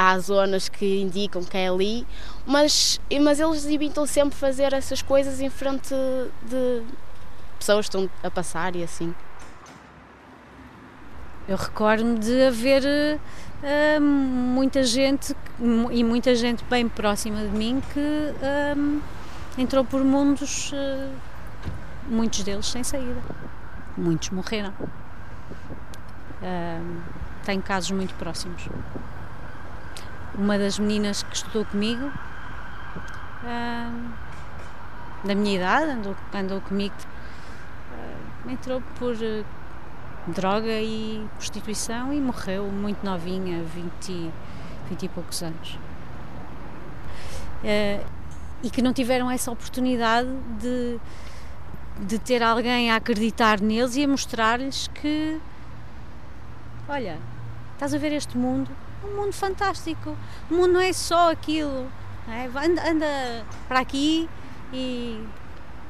há 0.00 0.18
zonas 0.18 0.66
que 0.66 1.02
indicam 1.02 1.44
que 1.44 1.58
é 1.58 1.68
ali, 1.68 2.06
mas, 2.46 2.98
mas 3.20 3.38
eles 3.38 3.66
evitam 3.66 4.06
sempre 4.06 4.34
fazer 4.34 4.72
essas 4.72 5.02
coisas 5.02 5.42
em 5.42 5.50
frente 5.50 5.94
de 6.42 6.82
pessoas 7.58 7.86
que 7.86 7.96
estão 7.96 8.10
a 8.22 8.30
passar 8.30 8.74
e 8.74 8.82
assim. 8.82 9.14
Eu 11.46 11.58
recordo-me 11.58 12.18
de 12.18 12.46
haver 12.46 13.20
eh, 13.62 14.00
muita 14.00 14.82
gente 14.84 15.36
e 15.90 16.02
muita 16.02 16.34
gente 16.34 16.64
bem 16.64 16.88
próxima 16.88 17.42
de 17.42 17.48
mim 17.48 17.82
que 17.92 18.78
hum, 18.78 19.02
entrou 19.58 19.84
por 19.84 20.02
mundos, 20.02 20.70
eh, 20.72 21.10
muitos 22.08 22.42
deles 22.42 22.66
sem 22.66 22.82
saída. 22.82 23.20
Muitos 23.98 24.30
morreram. 24.30 24.72
Hum, 26.42 27.00
tenho 27.44 27.60
casos 27.60 27.90
muito 27.90 28.14
próximos. 28.14 28.66
Uma 30.34 30.58
das 30.58 30.78
meninas 30.78 31.22
que 31.22 31.34
estudou 31.34 31.64
comigo, 31.64 32.10
hum, 33.44 34.10
da 35.24 35.34
minha 35.34 35.56
idade, 35.56 35.90
andou, 35.90 36.16
andou 36.32 36.60
comigo, 36.60 36.94
hum, 38.46 38.50
entrou 38.50 38.80
por 38.98 39.14
eh, 39.20 39.44
droga 40.28 40.80
e 40.80 41.26
prostituição 41.36 42.12
e 42.12 42.20
morreu 42.20 42.66
muito 42.66 43.04
novinha, 43.04 43.62
20, 43.62 44.12
e- 44.12 44.30
20 44.88 45.02
e 45.02 45.08
poucos 45.08 45.42
anos. 45.42 45.78
Eh, 47.64 48.00
e 48.62 48.70
que 48.70 48.80
não 48.82 48.92
tiveram 48.92 49.30
essa 49.30 49.50
oportunidade 49.50 50.28
de, 50.60 50.98
de 52.06 52.18
ter 52.18 52.42
alguém 52.42 52.90
a 52.90 52.96
acreditar 52.96 53.60
neles 53.60 53.96
e 53.96 54.04
a 54.04 54.08
mostrar-lhes 54.08 54.88
que, 54.88 55.40
olha, 56.88 57.18
estás 57.74 57.92
a 57.94 57.98
ver 57.98 58.12
este 58.12 58.36
mundo? 58.38 58.70
Um 59.04 59.16
mundo 59.16 59.32
fantástico. 59.32 60.16
O 60.50 60.54
mundo 60.54 60.74
não 60.74 60.80
é 60.80 60.92
só 60.92 61.30
aquilo. 61.30 61.90
é? 62.28 62.46
Anda, 62.46 62.90
anda 62.90 63.44
para 63.68 63.80
aqui 63.80 64.28
e 64.72 65.22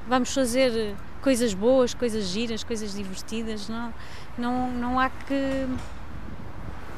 vamos 0.07 0.33
fazer 0.33 0.95
coisas 1.21 1.55
boas, 1.55 1.95
coisas 1.95 2.25
giras, 2.27 2.65
coisas 2.65 2.95
divertidas. 2.95 3.69
Não, 3.69 3.93
não, 4.39 4.71
não 4.71 5.01
há 5.01 5.11
que, 5.11 5.67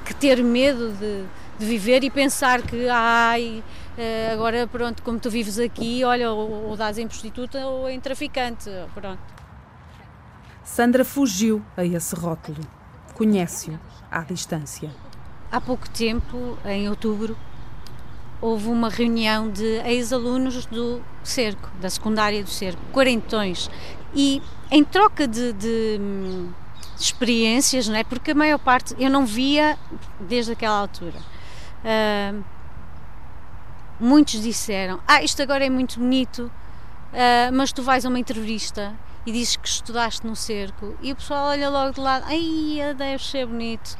que 0.04 0.14
ter 0.14 0.42
medo 0.42 0.92
de, 0.92 1.24
de 1.58 1.66
viver 1.66 2.04
e 2.04 2.10
pensar 2.10 2.62
que 2.62 2.88
ai, 2.88 3.62
eh, 3.96 4.30
agora 4.32 4.66
pronto, 4.66 5.02
como 5.02 5.18
tu 5.18 5.30
vives 5.30 5.58
aqui, 5.58 6.04
olha, 6.04 6.30
ou, 6.30 6.68
ou 6.68 6.76
dás 6.76 6.98
em 6.98 7.06
prostituta 7.06 7.66
ou 7.66 7.88
em 7.88 8.00
traficante. 8.00 8.70
Pronto. 8.94 9.20
Sandra 10.64 11.04
fugiu 11.04 11.62
a 11.76 11.84
esse 11.84 12.14
rótulo. 12.14 12.60
Conhece-o 13.14 13.78
à 14.10 14.20
distância. 14.20 14.90
Há 15.52 15.60
pouco 15.60 15.86
tempo, 15.90 16.56
em 16.64 16.88
outubro, 16.88 17.36
houve 18.40 18.68
uma 18.68 18.88
reunião 18.88 19.50
de 19.50 19.82
ex-alunos 19.84 20.64
do 20.64 21.02
Cerco, 21.22 21.70
da 21.78 21.90
secundária 21.90 22.42
do 22.42 22.48
Cerco, 22.48 22.80
quarentões. 22.90 23.70
E 24.14 24.40
em 24.70 24.82
troca 24.82 25.28
de, 25.28 25.52
de, 25.52 25.98
hum, 26.00 26.50
experiências, 26.98 27.86
não 27.86 27.96
é? 27.96 28.02
porque 28.02 28.30
a 28.30 28.34
maior 28.34 28.58
parte 28.58 28.96
eu 28.98 29.10
não 29.10 29.26
via 29.26 29.78
desde 30.18 30.52
aquela 30.52 30.78
altura. 30.78 31.18
Ah, 31.84 32.32
muitos 34.00 34.40
disseram: 34.40 35.00
Ah, 35.06 35.22
isto 35.22 35.42
agora 35.42 35.66
é 35.66 35.68
muito 35.68 35.98
bonito, 35.98 36.50
ah, 37.12 37.50
mas 37.52 37.72
tu 37.72 37.82
vais 37.82 38.06
a 38.06 38.08
uma 38.08 38.18
entrevista 38.18 38.94
e 39.26 39.32
dizes 39.32 39.56
que 39.56 39.68
estudaste 39.68 40.26
no 40.26 40.34
cerco 40.34 40.96
e 41.02 41.12
o 41.12 41.16
pessoal 41.16 41.48
olha 41.48 41.68
logo 41.68 41.92
de 41.92 42.00
lado, 42.00 42.24
ai, 42.26 42.94
deve 42.96 43.22
ser 43.22 43.44
bonito. 43.44 43.98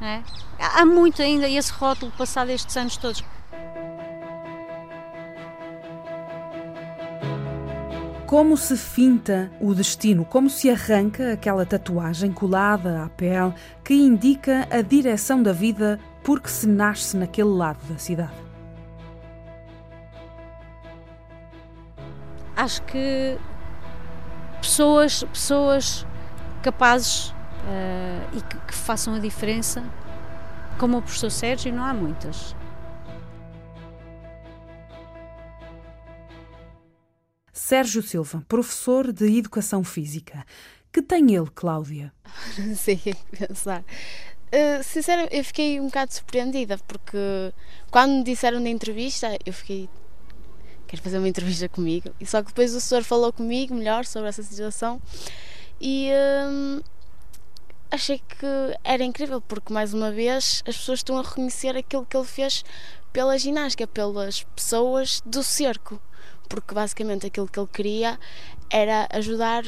É? 0.00 0.22
Há 0.58 0.86
muito 0.86 1.20
ainda 1.20 1.48
esse 1.48 1.70
rótulo 1.72 2.10
passado 2.12 2.50
estes 2.50 2.76
anos 2.76 2.96
todos. 2.96 3.22
Como 8.26 8.56
se 8.56 8.76
finta 8.76 9.50
o 9.60 9.74
destino, 9.74 10.24
como 10.24 10.48
se 10.48 10.70
arranca 10.70 11.32
aquela 11.32 11.66
tatuagem 11.66 12.32
colada 12.32 13.04
à 13.04 13.08
pele 13.08 13.52
que 13.84 13.92
indica 13.92 14.68
a 14.70 14.80
direção 14.80 15.42
da 15.42 15.52
vida 15.52 15.98
porque 16.22 16.48
se 16.48 16.66
nasce 16.66 17.16
naquele 17.16 17.48
lado 17.48 17.78
da 17.88 17.98
cidade. 17.98 18.32
Acho 22.56 22.82
que 22.82 23.36
pessoas, 24.60 25.24
pessoas 25.24 26.06
capazes 26.62 27.34
uh, 27.64 28.36
e 28.36 28.40
que, 28.40 28.58
que 28.66 28.74
façam 28.74 29.14
a 29.14 29.18
diferença, 29.18 29.84
como 30.78 30.98
o 30.98 31.02
professor 31.02 31.30
Sérgio, 31.30 31.72
não 31.72 31.84
há 31.84 31.94
muitas. 31.94 32.54
Sérgio 37.52 38.02
Silva, 38.02 38.44
professor 38.48 39.12
de 39.12 39.38
Educação 39.38 39.84
Física. 39.84 40.44
Que 40.92 41.00
tem 41.00 41.34
ele, 41.34 41.48
Cláudia? 41.54 42.12
Não 42.58 42.74
sei 42.74 42.96
o 42.96 42.98
que 42.98 43.14
pensar. 43.46 43.80
Uh, 43.82 44.82
sinceramente, 44.82 45.36
eu 45.36 45.44
fiquei 45.44 45.78
um 45.78 45.86
bocado 45.86 46.12
surpreendida 46.12 46.76
porque 46.88 47.52
quando 47.90 48.10
me 48.14 48.24
disseram 48.24 48.58
na 48.58 48.68
entrevista, 48.68 49.38
eu 49.46 49.52
fiquei. 49.52 49.88
Quero 50.88 51.00
fazer 51.00 51.18
uma 51.18 51.28
entrevista 51.28 51.68
comigo. 51.68 52.10
E 52.18 52.26
só 52.26 52.42
que 52.42 52.48
depois 52.48 52.74
o 52.74 52.80
senhor 52.80 53.04
falou 53.04 53.32
comigo 53.32 53.72
melhor 53.72 54.04
sobre 54.04 54.28
essa 54.28 54.42
situação 54.42 55.00
e 55.80 56.10
uh, 56.10 56.82
achei 57.90 58.18
que 58.18 58.46
era 58.84 59.02
incrível 59.02 59.40
porque, 59.40 59.72
mais 59.72 59.92
uma 59.92 60.10
vez, 60.10 60.62
as 60.66 60.76
pessoas 60.76 61.00
estão 61.00 61.18
a 61.18 61.22
reconhecer 61.22 61.76
aquilo 61.76 62.06
que 62.06 62.16
ele 62.16 62.26
fez 62.26 62.64
pela 63.12 63.38
ginástica, 63.38 63.86
pelas 63.86 64.42
pessoas 64.42 65.22
do 65.26 65.42
cerco 65.42 66.00
porque 66.50 66.74
basicamente 66.74 67.28
aquilo 67.28 67.48
que 67.48 67.58
ele 67.58 67.68
queria 67.72 68.18
era 68.68 69.08
ajudar 69.12 69.62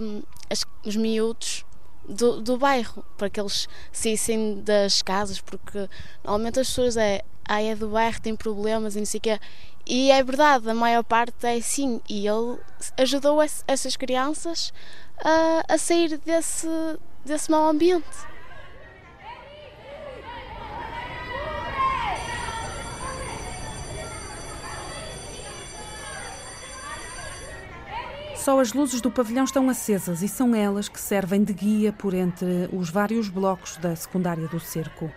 um, 0.00 0.22
as, 0.50 0.64
os 0.84 0.96
miúdos 0.96 1.64
do, 2.06 2.40
do 2.40 2.58
bairro, 2.58 3.04
para 3.16 3.30
que 3.30 3.40
eles 3.40 3.68
saíssem 3.92 4.60
das 4.62 5.00
casas, 5.00 5.40
porque 5.40 5.88
normalmente 6.24 6.58
as 6.58 6.68
pessoas 6.68 6.96
é, 6.96 7.22
ah, 7.44 7.62
é 7.62 7.74
do 7.74 7.88
bairro, 7.88 8.20
tem 8.20 8.34
problemas 8.34 8.96
e 8.96 8.98
não 8.98 9.06
sei 9.06 9.18
o 9.18 9.20
quê. 9.20 9.40
E 9.86 10.10
é 10.10 10.22
verdade, 10.22 10.68
a 10.68 10.74
maior 10.74 11.02
parte 11.02 11.46
é 11.46 11.54
assim. 11.54 12.00
E 12.08 12.26
ele 12.26 12.58
ajudou 12.98 13.40
essas 13.66 13.96
crianças 13.96 14.72
a, 15.24 15.74
a 15.74 15.78
sair 15.78 16.18
desse, 16.18 16.68
desse 17.28 17.50
mau 17.50 17.68
ambiente. 17.68 18.06
Só 28.48 28.60
as 28.60 28.72
luzes 28.72 29.02
do 29.02 29.10
pavilhão 29.10 29.44
estão 29.44 29.68
acesas 29.68 30.22
e 30.22 30.28
são 30.28 30.54
elas 30.54 30.88
que 30.88 30.98
servem 30.98 31.44
de 31.44 31.52
guia 31.52 31.92
por 31.92 32.14
entre 32.14 32.68
os 32.72 32.88
vários 32.88 33.28
blocos 33.28 33.76
da 33.76 33.94
secundária 33.94 34.48
do 34.48 34.58
cerco. 34.58 35.12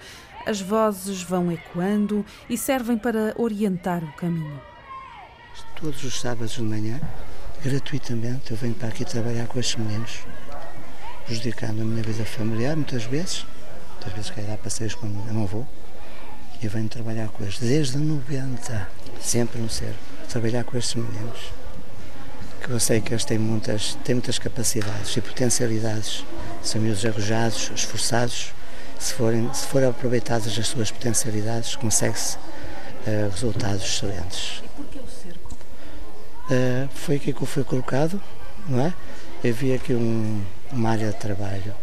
As 0.46 0.60
vozes 0.60 1.24
vão 1.24 1.50
ecoando 1.50 2.26
e 2.50 2.58
servem 2.58 2.98
para 2.98 3.34
orientar 3.38 4.04
o 4.04 4.12
caminho. 4.14 4.60
Todos 5.80 6.04
os 6.04 6.20
sábados 6.20 6.52
de 6.52 6.62
manhã, 6.62 7.00
gratuitamente, 7.64 8.52
eu 8.52 8.58
venho 8.58 8.74
para 8.74 8.90
aqui 8.90 9.06
trabalhar 9.06 9.48
com 9.48 9.60
estes 9.60 9.78
meninos, 9.78 10.26
prejudicando 11.32 11.82
a 11.82 11.86
minha 11.86 12.04
vida 12.04 12.26
familiar 12.26 12.76
muitas 12.76 13.06
vezes. 13.06 13.46
Muitas 13.94 14.14
vezes 14.14 14.32
quero 14.32 14.48
dar 14.48 14.58
passeios 14.58 14.94
quando 14.94 15.16
eu 15.30 15.34
não 15.34 15.46
vou. 15.46 15.66
E 16.62 16.66
eu 16.66 16.70
venho 16.70 16.90
trabalhar 16.90 17.30
com 17.30 17.42
eles 17.42 17.58
desde 17.58 17.98
90, 17.98 18.90
sempre 19.22 19.62
no 19.62 19.70
cerco, 19.70 19.98
trabalhar 20.28 20.66
com 20.66 20.78
estes 20.78 20.96
meninos 20.96 21.54
que 22.62 22.70
eu 22.70 22.80
sei 22.80 23.02
que 23.02 23.12
eles 23.12 23.26
têm 23.26 23.40
muitas, 23.40 23.96
têm 24.04 24.14
muitas 24.14 24.38
capacidades 24.38 25.18
e 25.18 25.22
potencialidades. 25.22 26.24
São 26.62 26.80
miúdos 26.80 27.04
arrojados, 27.04 27.72
esforçados. 27.74 28.54
Se 29.00 29.14
forem, 29.16 29.52
se 29.52 29.66
forem 29.66 29.90
aproveitadas 29.90 30.60
as 30.60 30.68
suas 30.68 30.92
potencialidades, 30.92 31.76
consegue-se 31.76 32.38
uh, 32.38 33.30
resultados 33.32 33.84
excelentes. 33.84 34.62
E 34.64 34.68
porquê 34.68 35.00
o 35.00 35.08
cerco? 35.10 35.56
Uh, 36.52 36.90
foi 36.94 37.16
aqui 37.16 37.34
que 37.34 37.42
eu 37.42 37.48
fui 37.48 37.64
colocado, 37.64 38.22
não 38.68 38.86
é? 38.86 38.94
Eu 39.44 39.56
vi 39.56 39.74
aqui 39.74 39.96
um, 39.96 40.44
uma 40.72 40.92
área 40.92 41.08
de 41.08 41.16
trabalho 41.16 41.74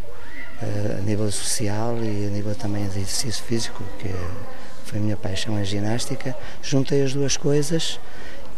uh, 0.63 0.99
a 0.99 1.01
nível 1.03 1.31
social 1.31 1.97
e 1.99 2.27
a 2.27 2.31
nível 2.31 2.55
também 2.55 2.85
de 2.89 2.99
exercício 2.99 3.45
físico, 3.45 3.83
que 3.99 4.09
foi 4.85 4.99
a 4.99 5.03
minha 5.03 5.17
paixão, 5.17 5.57
a 5.57 5.65
ginástica. 5.65 6.35
Juntei 6.63 7.03
as 7.03 7.13
duas 7.13 7.37
coisas 7.37 8.01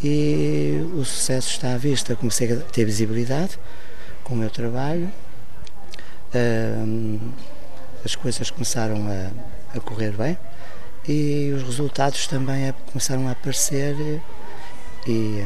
e 0.03 0.81
o 0.95 1.05
sucesso 1.05 1.51
está 1.51 1.75
à 1.75 1.77
vista. 1.77 2.15
Comecei 2.17 2.53
a 2.53 2.57
ter 2.57 2.85
visibilidade 2.85 3.59
com 4.23 4.35
o 4.35 4.37
meu 4.37 4.51
trabalho, 4.51 5.11
as 8.05 8.15
coisas 8.15 8.51
começaram 8.51 9.07
a, 9.09 9.77
a 9.77 9.81
correr 9.81 10.13
bem 10.13 10.39
e 11.09 11.53
os 11.55 11.63
resultados 11.63 12.27
também 12.27 12.73
começaram 12.93 13.27
a 13.27 13.33
aparecer 13.33 13.97
e 15.07 15.45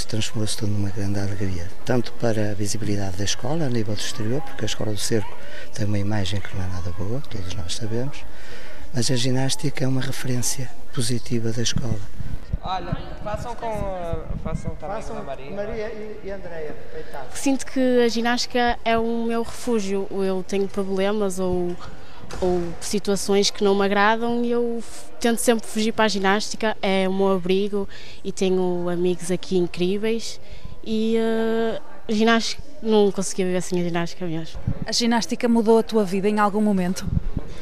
isso 0.00 0.08
transformou-se 0.08 0.56
tudo 0.56 0.72
numa 0.72 0.88
grande 0.88 1.20
alegria, 1.20 1.68
tanto 1.84 2.12
para 2.14 2.52
a 2.52 2.54
visibilidade 2.54 3.18
da 3.18 3.24
escola 3.24 3.66
a 3.66 3.68
nível 3.68 3.94
do 3.94 4.00
exterior, 4.00 4.40
porque 4.40 4.64
a 4.64 4.66
Escola 4.66 4.92
do 4.92 4.98
Cerco 4.98 5.36
tem 5.74 5.86
uma 5.86 5.98
imagem 5.98 6.40
que 6.40 6.56
não 6.56 6.64
é 6.64 6.68
nada 6.68 6.90
boa, 6.92 7.20
todos 7.28 7.54
nós 7.54 7.76
sabemos, 7.76 8.24
mas 8.94 9.10
a 9.10 9.16
ginástica 9.16 9.84
é 9.84 9.88
uma 9.88 10.00
referência 10.00 10.70
positiva 10.94 11.52
da 11.52 11.62
escola. 11.62 12.00
Olha, 12.62 12.96
façam 13.22 13.54
com. 13.54 13.68
Façam 14.42 14.74
também 14.76 14.96
façam 14.96 15.16
com 15.16 15.22
a 15.22 15.24
Maria. 15.24 15.50
Maria 15.50 15.88
e, 15.88 16.20
e 16.24 16.30
Andréia, 16.30 16.76
Sinto 17.32 17.64
que 17.66 18.02
a 18.02 18.08
ginástica 18.08 18.78
é 18.84 18.98
o 18.98 19.24
meu 19.24 19.42
refúgio. 19.42 20.06
Eu 20.10 20.44
tenho 20.46 20.68
problemas 20.68 21.38
ou, 21.38 21.74
ou 22.40 22.62
situações 22.80 23.50
que 23.50 23.62
não 23.64 23.74
me 23.74 23.84
agradam 23.84 24.44
e 24.44 24.50
eu 24.50 24.82
tento 25.18 25.38
sempre 25.38 25.66
fugir 25.66 25.92
para 25.92 26.04
a 26.04 26.08
ginástica. 26.08 26.76
É 26.80 27.08
o 27.08 27.12
meu 27.12 27.32
abrigo 27.32 27.88
e 28.24 28.32
tenho 28.32 28.88
amigos 28.88 29.30
aqui 29.30 29.56
incríveis. 29.56 30.40
E 30.84 31.16
uh, 31.18 31.82
a 32.08 32.12
ginástica, 32.12 32.62
não 32.82 33.10
conseguia 33.12 33.46
viver 33.46 33.62
sem 33.62 33.80
a 33.80 33.84
ginástica 33.84 34.26
mesmo. 34.26 34.58
A 34.86 34.92
ginástica 34.92 35.48
mudou 35.48 35.78
a 35.78 35.82
tua 35.82 36.04
vida 36.04 36.28
em 36.28 36.38
algum 36.38 36.60
momento? 36.60 37.06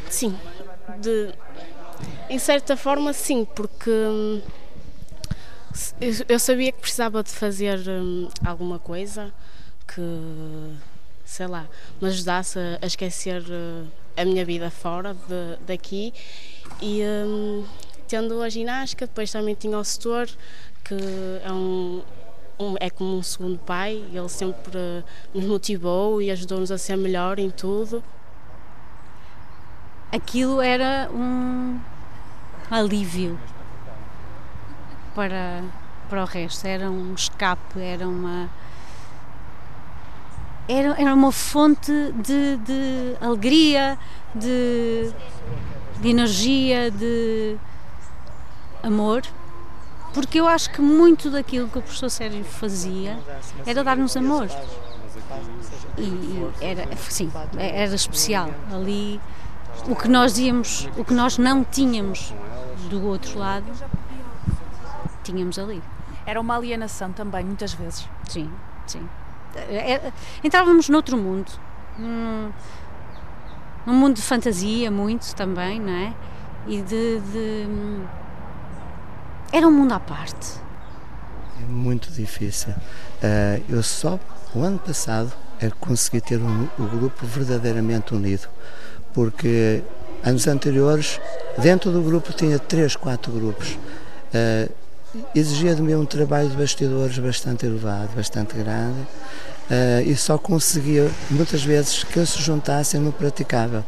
Sim. 0.08 0.36
De, 1.00 1.32
em 2.30 2.38
certa 2.38 2.76
forma, 2.76 3.12
sim, 3.12 3.44
porque 3.44 3.90
hum, 3.90 4.40
eu 6.28 6.38
sabia 6.38 6.72
que 6.72 6.80
precisava 6.80 7.22
de 7.22 7.30
fazer 7.30 7.78
hum, 7.88 8.28
alguma 8.44 8.78
coisa 8.78 9.32
que, 9.86 10.02
sei 11.24 11.46
lá, 11.46 11.66
me 12.00 12.08
ajudasse 12.08 12.58
a, 12.80 12.86
esquecer 12.86 13.42
uh, 13.42 13.86
a 14.18 14.24
minha 14.24 14.44
vida 14.44 14.70
fora 14.70 15.14
de, 15.14 15.64
daqui 15.66 16.12
e 16.80 17.02
hum, 17.04 17.64
tendo 18.06 18.42
a 18.42 18.48
ginástica, 18.48 19.06
depois 19.06 19.30
também 19.30 19.54
tinha 19.54 19.78
o 19.78 19.84
setor 19.84 20.28
que 20.84 20.94
é 21.44 21.52
um, 21.52 22.02
um, 22.58 22.74
é 22.80 22.90
como 22.90 23.16
um 23.16 23.22
segundo 23.22 23.58
pai, 23.58 24.04
ele 24.12 24.28
sempre 24.28 25.04
nos 25.34 25.44
motivou 25.44 26.20
e 26.20 26.30
ajudou-nos 26.30 26.70
a 26.70 26.78
ser 26.78 26.96
melhor 26.96 27.38
em 27.38 27.50
tudo. 27.50 28.02
Aquilo 30.10 30.62
era 30.62 31.10
um 31.12 31.78
alívio 32.70 33.38
para, 35.14 35.62
para 36.08 36.22
o 36.22 36.24
resto. 36.24 36.66
Era 36.66 36.90
um 36.90 37.14
escape, 37.14 37.80
era 37.80 38.08
uma. 38.08 38.48
Era, 40.68 41.00
era 41.00 41.14
uma 41.14 41.32
fonte 41.32 41.90
de, 42.12 42.56
de 42.58 43.16
alegria, 43.20 43.98
de, 44.34 45.10
de 46.00 46.08
energia, 46.08 46.90
de 46.90 47.56
amor, 48.82 49.22
porque 50.12 50.38
eu 50.38 50.46
acho 50.46 50.70
que 50.70 50.80
muito 50.80 51.30
daquilo 51.30 51.68
que 51.68 51.78
o 51.78 51.82
professor 51.82 52.10
Sérgio 52.10 52.44
fazia 52.44 53.18
era 53.64 53.82
dar-nos 53.82 54.16
amor. 54.16 54.48
E, 55.96 56.50
era, 56.60 56.86
sim, 56.96 57.30
era 57.56 57.94
especial. 57.94 58.50
Ali, 58.72 59.20
o 59.88 59.96
que 59.96 60.08
nós 60.08 60.38
íamos, 60.38 60.88
o 60.96 61.04
que 61.04 61.14
nós 61.14 61.38
não 61.38 61.64
tínhamos 61.64 62.32
do 62.90 63.06
outro 63.06 63.38
lado, 63.38 63.66
tínhamos 65.22 65.58
ali. 65.58 65.82
Era 66.26 66.40
uma 66.40 66.56
alienação 66.56 67.12
também, 67.12 67.44
muitas 67.44 67.72
vezes. 67.72 68.08
Sim, 68.28 68.50
sim. 68.86 69.08
É, 69.70 70.12
entrávamos 70.42 70.88
noutro 70.88 71.16
mundo. 71.16 71.50
Num, 71.98 72.52
num 73.86 73.94
mundo 73.94 74.16
de 74.16 74.22
fantasia, 74.22 74.90
muito 74.90 75.34
também, 75.34 75.80
não 75.80 75.92
é? 75.92 76.14
E 76.66 76.82
de, 76.82 77.20
de. 77.20 77.66
Era 79.52 79.66
um 79.66 79.72
mundo 79.72 79.92
à 79.92 80.00
parte. 80.00 80.60
É 81.60 81.66
muito 81.66 82.12
difícil. 82.12 82.72
Uh, 82.72 83.64
eu 83.68 83.82
só, 83.82 84.18
o 84.54 84.62
ano 84.62 84.78
passado, 84.78 85.32
é 85.60 85.70
consegui 85.70 86.20
ter 86.20 86.38
um, 86.38 86.68
o 86.78 86.84
grupo 86.84 87.26
verdadeiramente 87.26 88.14
unido, 88.14 88.48
porque 89.12 89.82
anos 90.22 90.46
anteriores, 90.46 91.20
dentro 91.56 91.90
do 91.90 92.02
grupo 92.02 92.32
tinha 92.32 92.58
três, 92.58 92.94
quatro 92.94 93.32
grupos. 93.32 93.78
Uh, 94.32 94.70
exigia 95.34 95.74
de 95.74 95.82
mim 95.82 95.94
um 95.94 96.04
trabalho 96.04 96.48
de 96.48 96.56
bastidores 96.56 97.18
bastante 97.18 97.66
elevado, 97.66 98.10
bastante 98.14 98.54
grande, 98.54 99.00
uh, 99.00 100.02
e 100.04 100.14
só 100.16 100.36
conseguia, 100.38 101.10
muitas 101.30 101.62
vezes, 101.62 102.04
que 102.04 102.24
se 102.26 102.40
juntassem 102.40 103.00
no 103.00 103.12
praticável. 103.12 103.84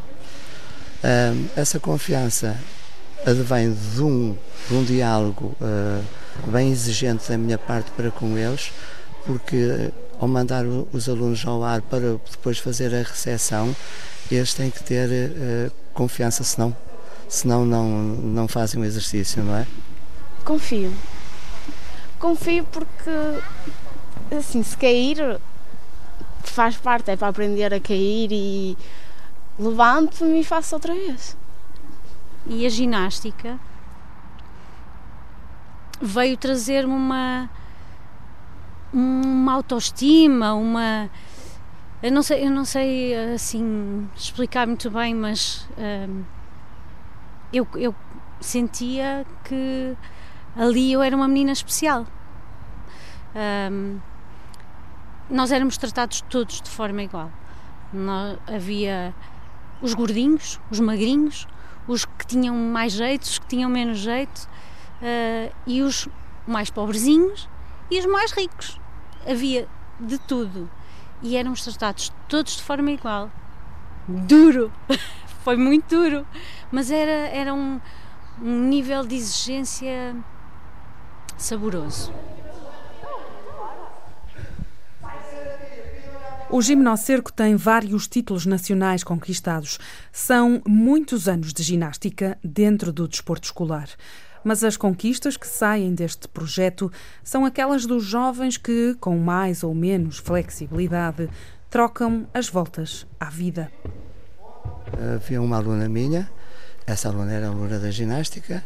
Uh, 1.03 1.49
essa 1.55 1.79
confiança 1.79 2.57
advém 3.25 3.73
de 3.73 4.01
um, 4.01 4.35
de 4.67 4.75
um 4.75 4.83
diálogo 4.83 5.55
uh, 5.61 6.03
bem 6.51 6.71
exigente 6.71 7.29
da 7.29 7.37
minha 7.37 7.57
parte 7.57 7.91
para 7.91 8.09
com 8.11 8.37
eles, 8.37 8.71
porque 9.25 9.91
ao 10.19 10.27
mandar 10.27 10.65
os 10.65 11.09
alunos 11.09 11.43
ao 11.45 11.63
ar 11.63 11.81
para 11.81 12.17
depois 12.29 12.57
fazer 12.57 12.93
a 12.93 12.99
recepção, 12.99 13.75
eles 14.31 14.53
têm 14.53 14.69
que 14.69 14.83
ter 14.83 15.09
uh, 15.09 15.71
confiança, 15.93 16.43
senão, 16.43 16.75
senão 17.27 17.65
não, 17.65 17.87
não 17.89 18.47
fazem 18.47 18.81
o 18.81 18.85
exercício, 18.85 19.43
não 19.43 19.55
é? 19.55 19.67
Confio. 20.43 20.93
Confio 22.19 22.63
porque, 22.65 23.09
assim, 24.37 24.61
se 24.63 24.75
cair, 24.77 25.39
faz 26.43 26.77
parte, 26.77 27.11
é 27.11 27.15
para 27.15 27.27
aprender 27.27 27.73
a 27.73 27.79
cair 27.79 28.31
e 28.31 28.77
levanto-me 29.57 30.41
e 30.41 30.43
faço 30.43 30.75
outra 30.75 30.93
vez. 30.93 31.37
E 32.45 32.65
a 32.65 32.69
ginástica 32.69 33.59
veio 36.01 36.35
trazer-me 36.37 36.93
uma 36.93 37.49
uma 38.93 39.53
autoestima, 39.53 40.53
uma 40.53 41.09
eu 42.03 42.11
não 42.11 42.23
sei, 42.23 42.45
eu 42.45 42.51
não 42.51 42.65
sei 42.65 43.15
assim 43.33 44.09
explicar 44.15 44.65
muito 44.65 44.89
bem, 44.89 45.13
mas 45.13 45.67
hum, 45.77 46.23
eu, 47.53 47.67
eu 47.75 47.93
sentia 48.39 49.25
que 49.43 49.95
ali 50.55 50.91
eu 50.91 51.01
era 51.01 51.15
uma 51.15 51.27
menina 51.27 51.51
especial. 51.51 52.05
Um, 53.35 53.99
nós 55.29 55.51
éramos 55.51 55.77
tratados 55.77 56.21
todos 56.29 56.61
de 56.61 56.69
forma 56.69 57.03
igual. 57.03 57.31
Nós, 57.93 58.37
havia 58.47 59.13
os 59.81 59.93
gordinhos, 59.93 60.59
os 60.69 60.79
magrinhos, 60.79 61.47
os 61.87 62.05
que 62.05 62.27
tinham 62.27 62.55
mais 62.55 62.93
jeito, 62.93 63.23
os 63.23 63.39
que 63.39 63.47
tinham 63.47 63.69
menos 63.69 63.99
jeito, 63.99 64.47
uh, 65.01 65.53
e 65.65 65.81
os 65.81 66.07
mais 66.45 66.69
pobrezinhos 66.69 67.47
e 67.89 67.99
os 67.99 68.05
mais 68.05 68.31
ricos. 68.31 68.79
Havia 69.27 69.67
de 69.99 70.17
tudo. 70.17 70.69
E 71.21 71.35
éramos 71.37 71.63
tratados 71.63 72.11
todos 72.27 72.57
de 72.57 72.63
forma 72.63 72.91
igual. 72.91 73.31
Duro! 74.07 74.71
Foi 75.43 75.55
muito 75.55 75.95
duro. 75.95 76.25
Mas 76.71 76.91
era, 76.91 77.11
era 77.29 77.53
um, 77.53 77.79
um 78.41 78.67
nível 78.67 79.05
de 79.05 79.15
exigência 79.15 80.15
saboroso. 81.41 82.13
O 86.49 86.61
Gimnocerco 86.61 87.31
tem 87.31 87.55
vários 87.55 88.07
títulos 88.07 88.45
nacionais 88.45 89.05
conquistados. 89.05 89.79
São 90.11 90.61
muitos 90.67 91.29
anos 91.29 91.53
de 91.53 91.63
ginástica 91.63 92.37
dentro 92.43 92.91
do 92.91 93.07
desporto 93.07 93.45
escolar. 93.45 93.87
Mas 94.43 94.61
as 94.63 94.75
conquistas 94.75 95.37
que 95.37 95.47
saem 95.47 95.93
deste 95.95 96.27
projeto 96.27 96.91
são 97.23 97.45
aquelas 97.45 97.85
dos 97.85 98.03
jovens 98.03 98.57
que, 98.57 98.95
com 98.99 99.17
mais 99.17 99.63
ou 99.63 99.73
menos 99.73 100.17
flexibilidade, 100.17 101.29
trocam 101.69 102.27
as 102.33 102.49
voltas 102.49 103.07
à 103.17 103.29
vida. 103.29 103.71
Havia 105.15 105.41
uma 105.41 105.55
aluna 105.55 105.87
minha, 105.87 106.29
essa 106.85 107.07
aluna 107.07 107.31
era 107.31 107.47
aluna 107.47 107.79
da 107.79 107.91
ginástica, 107.91 108.61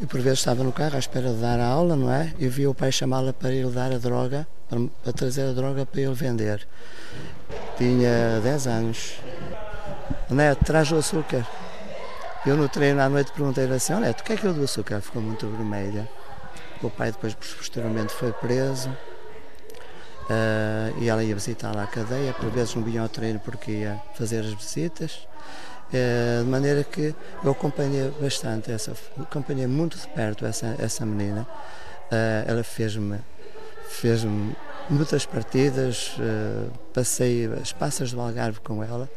e 0.00 0.06
por 0.06 0.20
vezes 0.20 0.40
estava 0.40 0.62
no 0.64 0.72
carro 0.72 0.96
à 0.96 0.98
espera 0.98 1.32
de 1.32 1.40
dar 1.40 1.60
a 1.60 1.66
aula, 1.66 1.96
não 1.96 2.10
é? 2.10 2.32
E 2.38 2.48
vi 2.48 2.66
o 2.66 2.74
pai 2.74 2.90
chamá-la 2.90 3.32
para 3.32 3.52
ir 3.52 3.66
dar 3.68 3.92
a 3.92 3.98
droga, 3.98 4.46
para, 4.68 4.80
para 5.02 5.12
trazer 5.12 5.48
a 5.48 5.52
droga 5.52 5.86
para 5.86 6.00
ele 6.00 6.14
vender. 6.14 6.66
Tinha 7.76 8.40
10 8.42 8.66
anos. 8.66 9.14
Neto, 10.30 10.64
traz 10.64 10.90
o 10.90 10.96
açúcar. 10.96 11.46
Eu 12.44 12.56
no 12.56 12.68
treino 12.68 13.00
à 13.00 13.08
noite 13.08 13.32
perguntei-lhe 13.32 13.74
assim, 13.74 13.94
Neto, 13.94 14.20
o 14.20 14.24
que 14.24 14.32
é 14.32 14.36
que 14.36 14.44
eu 14.44 14.52
do 14.52 14.64
açúcar? 14.64 15.00
Ficou 15.00 15.22
muito 15.22 15.46
vermelha. 15.46 16.08
O 16.82 16.90
pai 16.90 17.12
depois 17.12 17.34
posteriormente 17.34 18.12
foi 18.12 18.32
preso. 18.32 18.90
Uh, 20.24 20.98
e 20.98 21.08
ela 21.08 21.22
ia 21.22 21.34
visitar 21.34 21.74
lá 21.74 21.82
a 21.82 21.86
cadeia, 21.86 22.32
por 22.32 22.50
vezes 22.50 22.74
não 22.74 22.82
vinha 22.82 23.02
ao 23.02 23.08
treino 23.10 23.38
porque 23.40 23.70
ia 23.70 24.00
fazer 24.14 24.40
as 24.40 24.54
visitas. 24.54 25.28
É, 25.92 26.40
de 26.42 26.48
maneira 26.48 26.82
que 26.82 27.14
eu 27.42 27.52
acompanhei 27.52 28.10
bastante, 28.20 28.72
essa, 28.72 28.92
acompanhei 29.20 29.66
muito 29.66 29.96
de 29.96 30.08
perto 30.08 30.44
essa, 30.44 30.74
essa 30.78 31.06
menina. 31.06 31.46
É, 32.10 32.44
ela 32.46 32.64
fez-me 32.64 33.18
fez 33.88 34.26
muitas 34.90 35.24
partidas, 35.24 36.16
é, 36.18 36.66
passei 36.92 37.46
as 37.60 37.72
passas 37.72 38.12
do 38.12 38.20
Algarve 38.20 38.60
com 38.60 38.82
ela, 38.82 39.08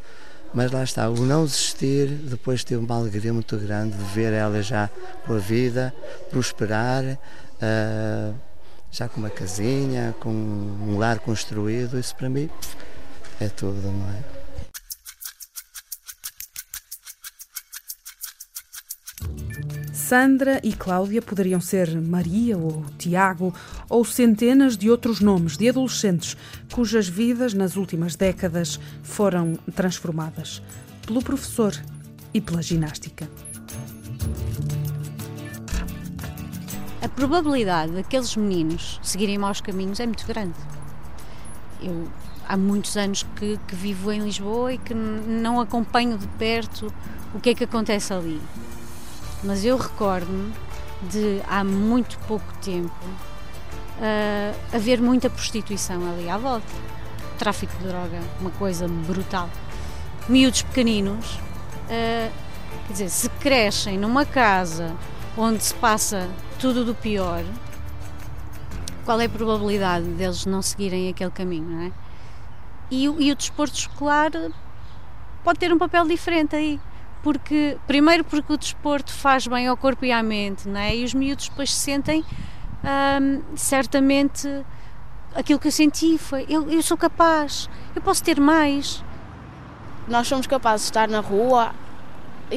mas 0.54 0.70
lá 0.70 0.82
está, 0.82 1.10
o 1.10 1.16
não 1.16 1.44
desistir, 1.44 2.06
depois 2.08 2.62
tive 2.64 2.84
uma 2.84 2.96
alegria 2.96 3.32
muito 3.32 3.56
grande 3.56 3.96
de 3.96 4.04
ver 4.04 4.32
ela 4.32 4.62
já 4.62 4.88
com 5.26 5.34
a 5.34 5.38
vida, 5.38 5.92
prosperar, 6.30 7.18
já 8.90 9.08
com 9.08 9.20
uma 9.20 9.28
casinha, 9.30 10.14
com 10.20 10.30
um 10.30 10.96
lar 10.96 11.18
construído, 11.18 11.98
isso 11.98 12.14
para 12.16 12.30
mim 12.30 12.48
é 13.40 13.48
tudo, 13.48 13.82
não 13.82 14.08
é? 14.10 14.37
Sandra 20.08 20.58
e 20.64 20.72
Cláudia 20.72 21.20
poderiam 21.20 21.60
ser 21.60 21.94
Maria 22.00 22.56
ou 22.56 22.82
Tiago 22.96 23.52
ou 23.90 24.02
centenas 24.06 24.74
de 24.74 24.90
outros 24.90 25.20
nomes 25.20 25.58
de 25.58 25.68
adolescentes 25.68 26.34
cujas 26.72 27.06
vidas 27.06 27.52
nas 27.52 27.76
últimas 27.76 28.16
décadas 28.16 28.80
foram 29.02 29.58
transformadas 29.76 30.62
pelo 31.06 31.20
professor 31.20 31.74
e 32.32 32.40
pela 32.40 32.62
ginástica. 32.62 33.28
A 37.02 37.08
probabilidade 37.10 37.92
daqueles 37.92 38.34
meninos 38.34 38.98
seguirem 39.02 39.36
maus 39.36 39.60
caminhos 39.60 40.00
é 40.00 40.06
muito 40.06 40.26
grande. 40.26 40.56
Eu 41.82 42.08
há 42.48 42.56
muitos 42.56 42.96
anos 42.96 43.26
que, 43.36 43.60
que 43.68 43.74
vivo 43.74 44.10
em 44.10 44.22
Lisboa 44.22 44.72
e 44.72 44.78
que 44.78 44.94
não 44.94 45.60
acompanho 45.60 46.16
de 46.16 46.26
perto 46.38 46.90
o 47.34 47.40
que 47.40 47.50
é 47.50 47.54
que 47.54 47.64
acontece 47.64 48.10
ali 48.14 48.40
mas 49.42 49.64
eu 49.64 49.76
recordo-me 49.76 50.52
de 51.02 51.40
há 51.48 51.62
muito 51.62 52.18
pouco 52.20 52.52
tempo 52.58 52.92
uh, 53.98 54.56
haver 54.74 55.00
muita 55.00 55.30
prostituição 55.30 56.10
ali 56.12 56.28
à 56.28 56.36
volta. 56.36 56.66
Tráfico 57.38 57.72
de 57.78 57.86
droga, 57.86 58.20
uma 58.40 58.50
coisa 58.50 58.88
brutal. 58.88 59.48
Miúdos 60.28 60.62
pequeninos, 60.62 61.34
uh, 61.34 62.32
quer 62.86 62.92
dizer, 62.92 63.08
se 63.10 63.28
crescem 63.28 63.96
numa 63.96 64.24
casa 64.24 64.94
onde 65.36 65.62
se 65.62 65.74
passa 65.74 66.28
tudo 66.58 66.84
do 66.84 66.94
pior, 66.94 67.44
qual 69.04 69.20
é 69.20 69.26
a 69.26 69.28
probabilidade 69.28 70.04
deles 70.04 70.44
não 70.44 70.60
seguirem 70.60 71.08
aquele 71.08 71.30
caminho, 71.30 71.64
não 71.64 71.82
é? 71.82 71.92
E, 72.90 73.04
e 73.04 73.32
o 73.32 73.36
desporto 73.36 73.76
escolar 73.76 74.30
pode 75.44 75.58
ter 75.58 75.72
um 75.72 75.78
papel 75.78 76.06
diferente 76.06 76.56
aí 76.56 76.80
porque 77.22 77.76
primeiro 77.86 78.24
porque 78.24 78.52
o 78.52 78.56
desporto 78.56 79.12
faz 79.12 79.46
bem 79.46 79.66
ao 79.66 79.76
corpo 79.76 80.04
e 80.04 80.12
à 80.12 80.22
mente, 80.22 80.68
não 80.68 80.80
é? 80.80 80.96
E 80.96 81.04
os 81.04 81.14
miúdos 81.14 81.48
depois 81.48 81.72
se 81.72 81.80
sentem 81.80 82.24
hum, 83.20 83.42
certamente 83.56 84.48
aquilo 85.34 85.58
que 85.58 85.68
eu 85.68 85.72
senti 85.72 86.18
foi 86.18 86.46
eu, 86.48 86.70
eu 86.70 86.82
sou 86.82 86.96
capaz, 86.96 87.68
eu 87.94 88.02
posso 88.02 88.22
ter 88.22 88.40
mais. 88.40 89.02
Nós 90.06 90.26
somos 90.26 90.46
capazes 90.46 90.86
de 90.86 90.90
estar 90.90 91.06
na 91.06 91.20
rua, 91.20 91.74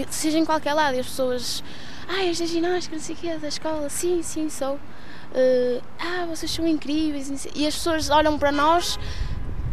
seja 0.09 0.37
em 0.37 0.45
qualquer 0.45 0.73
lado, 0.73 0.95
e 0.95 0.99
as 0.99 1.05
pessoas, 1.05 1.63
ah, 2.07 2.23
és 2.23 2.39
da 2.39 2.45
ginástica, 2.45 2.95
não 2.95 3.03
sei 3.03 3.15
o 3.15 3.17
quê, 3.17 3.35
da 3.35 3.47
escola, 3.49 3.89
sim, 3.89 4.23
sim, 4.23 4.49
sou. 4.49 4.75
Uh, 4.75 5.81
ah, 5.99 6.25
vocês 6.27 6.49
são 6.49 6.65
incríveis, 6.65 7.45
e 7.53 7.67
as 7.67 7.75
pessoas 7.75 8.09
olham 8.09 8.39
para 8.39 8.53
nós, 8.53 8.97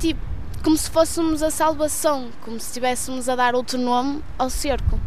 tipo, 0.01 0.20
como 0.62 0.77
se 0.77 0.90
fôssemos 0.90 1.42
a 1.42 1.51
salvação, 1.51 2.31
como 2.44 2.59
se 2.59 2.66
estivéssemos 2.66 3.29
a 3.29 3.37
dar 3.37 3.55
outro 3.55 3.79
nome 3.79 4.23
ao 4.37 4.51
cerco. 4.51 4.99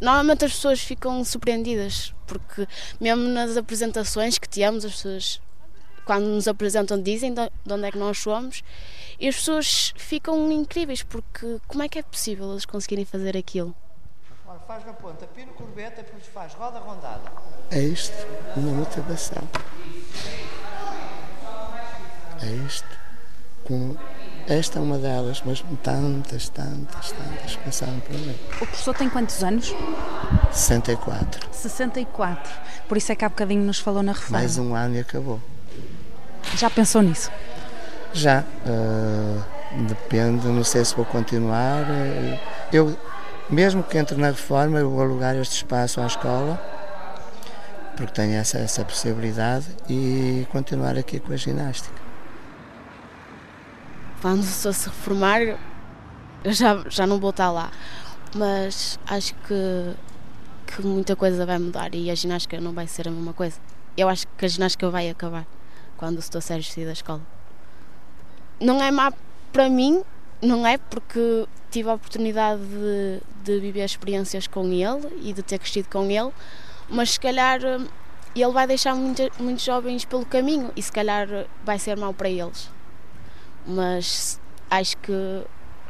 Normalmente 0.00 0.44
as 0.44 0.52
pessoas 0.52 0.80
ficam 0.80 1.22
surpreendidas, 1.24 2.14
porque 2.26 2.66
mesmo 3.00 3.24
nas 3.24 3.56
apresentações 3.56 4.38
que 4.38 4.48
temos, 4.48 4.84
as 4.84 4.92
pessoas, 4.92 5.40
quando 6.04 6.26
nos 6.26 6.48
apresentam, 6.48 7.00
dizem 7.00 7.34
de 7.34 7.50
onde 7.70 7.84
é 7.86 7.90
que 7.90 7.98
nós 7.98 8.18
somos, 8.18 8.62
e 9.18 9.28
as 9.28 9.36
pessoas 9.36 9.92
ficam 9.96 10.50
incríveis, 10.50 11.02
porque 11.02 11.60
como 11.68 11.82
é 11.82 11.88
que 11.88 11.98
é 11.98 12.02
possível 12.02 12.50
eles 12.52 12.64
conseguirem 12.64 13.04
fazer 13.04 13.36
aquilo? 13.36 13.74
Ora, 14.46 14.58
faz 14.60 14.86
na 14.86 14.92
ponta, 14.94 15.26
pino 15.26 15.52
corbeta, 15.52 16.02
depois 16.02 16.26
faz 16.26 16.54
roda 16.54 16.78
rondada. 16.78 17.30
É 17.70 17.80
isto, 17.80 18.16
uma 18.56 18.72
motivação. 18.72 19.46
É 22.42 22.46
isto. 22.66 22.88
Com 23.64 23.94
esta 24.54 24.78
é 24.78 24.82
uma 24.82 24.98
delas, 24.98 25.42
mas 25.44 25.64
tantas, 25.82 26.48
tantas, 26.48 27.12
tantas 27.12 27.56
passaram 27.64 28.00
por 28.00 28.14
mim. 28.14 28.34
O 28.56 28.66
professor 28.66 28.94
tem 28.94 29.08
quantos 29.08 29.42
anos? 29.42 29.74
64. 30.52 31.48
64. 31.52 32.52
Por 32.88 32.96
isso 32.96 33.12
é 33.12 33.14
que 33.14 33.24
há 33.24 33.28
bocadinho 33.28 33.62
nos 33.64 33.78
falou 33.78 34.02
na 34.02 34.12
reforma. 34.12 34.38
Mais 34.38 34.58
um 34.58 34.74
ano 34.74 34.96
e 34.96 35.00
acabou. 35.00 35.40
Já 36.56 36.68
pensou 36.70 37.02
nisso? 37.02 37.30
Já. 38.12 38.44
ah, 38.66 39.42
depende, 39.88 40.46
não 40.48 40.64
sei 40.64 40.84
se 40.84 40.94
vou 40.96 41.04
continuar. 41.04 41.84
eh, 41.88 42.40
Eu, 42.72 42.96
mesmo 43.48 43.82
que 43.82 43.96
entre 43.98 44.16
na 44.16 44.28
reforma, 44.28 44.78
eu 44.78 44.90
vou 44.90 45.00
alugar 45.00 45.36
este 45.36 45.56
espaço 45.56 46.00
à 46.00 46.06
escola, 46.06 46.60
porque 47.96 48.12
tenho 48.12 48.34
essa, 48.34 48.58
essa 48.58 48.84
possibilidade, 48.84 49.66
e 49.88 50.46
continuar 50.50 50.96
aqui 50.98 51.20
com 51.20 51.32
a 51.32 51.36
ginástica. 51.36 52.09
Quando 54.20 54.42
só 54.42 54.70
se 54.72 54.88
reformar, 54.88 55.40
eu 55.42 56.52
já, 56.52 56.84
já 56.88 57.06
não 57.06 57.18
vou 57.18 57.30
estar 57.30 57.50
lá. 57.50 57.70
Mas 58.34 58.98
acho 59.06 59.34
que, 59.34 59.94
que 60.66 60.82
muita 60.82 61.16
coisa 61.16 61.44
vai 61.46 61.58
mudar 61.58 61.94
e 61.94 62.10
a 62.10 62.14
ginástica 62.14 62.60
não 62.60 62.72
vai 62.72 62.86
ser 62.86 63.08
a 63.08 63.10
mesma 63.10 63.32
coisa. 63.32 63.58
Eu 63.96 64.08
acho 64.08 64.26
que 64.36 64.44
a 64.44 64.48
ginástica 64.48 64.88
vai 64.90 65.08
acabar 65.08 65.46
quando 65.96 66.18
o 66.18 66.22
Sr. 66.22 66.40
Sérgio 66.40 66.72
sair 66.72 66.84
da 66.86 66.92
escola. 66.92 67.20
Não 68.60 68.82
é 68.82 68.90
má 68.90 69.12
para 69.52 69.68
mim, 69.68 70.02
não 70.40 70.66
é 70.66 70.78
porque 70.78 71.46
tive 71.70 71.88
a 71.90 71.94
oportunidade 71.94 72.60
de, 72.62 73.20
de 73.42 73.60
viver 73.60 73.84
experiências 73.84 74.46
com 74.46 74.64
ele 74.66 75.08
e 75.22 75.32
de 75.32 75.42
ter 75.42 75.58
crescido 75.58 75.88
com 75.88 76.10
ele, 76.10 76.30
mas 76.88 77.12
se 77.12 77.20
calhar 77.20 77.60
hum, 77.64 77.86
ele 78.34 78.52
vai 78.52 78.66
deixar 78.66 78.94
muita, 78.94 79.28
muitos 79.38 79.64
jovens 79.64 80.04
pelo 80.04 80.24
caminho 80.24 80.70
e 80.76 80.82
se 80.82 80.92
calhar 80.92 81.28
vai 81.64 81.78
ser 81.78 81.96
mau 81.96 82.14
para 82.14 82.28
eles. 82.28 82.70
Mas 83.70 84.40
acho 84.68 84.96
que 84.96 85.44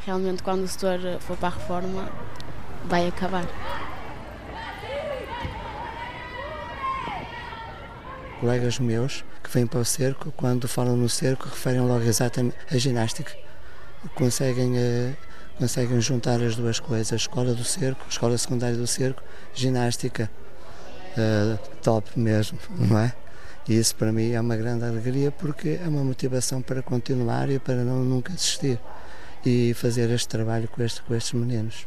realmente 0.05 0.43
quando 0.43 0.65
o 0.65 0.69
setor 0.69 1.01
for 1.21 1.37
para 1.39 1.49
a 1.49 1.53
reforma 1.53 2.13
vai 2.85 3.09
acabar. 3.09 3.47
Colegas 8.39 8.79
meus 8.79 9.25
que 9.43 9.51
vêm 9.51 9.67
para 9.67 9.81
o 9.81 9.85
cerco, 9.85 10.31
quando 10.33 10.69
falam 10.69 10.97
no 10.97 11.09
cerco, 11.09 11.49
referem 11.49 11.81
logo 11.81 12.05
exatamente 12.05 12.57
a 12.71 12.77
ginástica. 12.77 13.33
Conseguem, 14.15 14.79
eh, 14.79 15.15
conseguem 15.59 16.01
juntar 16.01 16.43
as 16.43 16.57
duas 16.57 16.79
coisas, 16.81 17.13
escola 17.21 17.55
do 17.55 17.65
cerco, 17.65 18.05
escola 18.09 18.37
secundária 18.37 18.77
do 18.77 18.87
cerco, 18.87 19.23
ginástica. 19.55 20.31
Eh, 21.17 21.59
top 21.83 22.19
mesmo, 22.19 22.59
não 22.79 22.99
é? 22.99 23.15
E 23.69 23.77
isso 23.79 23.95
para 23.95 24.11
mim 24.13 24.33
é 24.33 24.41
uma 24.41 24.57
grande 24.57 24.85
alegria 24.85 25.31
porque 25.31 25.79
é 25.85 25.89
uma 25.89 26.03
motivação 26.03 26.61
para 26.63 26.83
continuar 26.83 27.49
e 27.51 27.59
para 27.59 27.85
não 27.85 28.05
nunca 28.05 28.33
desistir 28.33 28.79
e 29.45 29.73
fazer 29.75 30.11
este 30.11 30.29
trabalho 30.29 30.69
com, 30.69 30.83
este, 30.83 31.03
com 31.03 31.15
estes 31.15 31.33
meninos. 31.35 31.87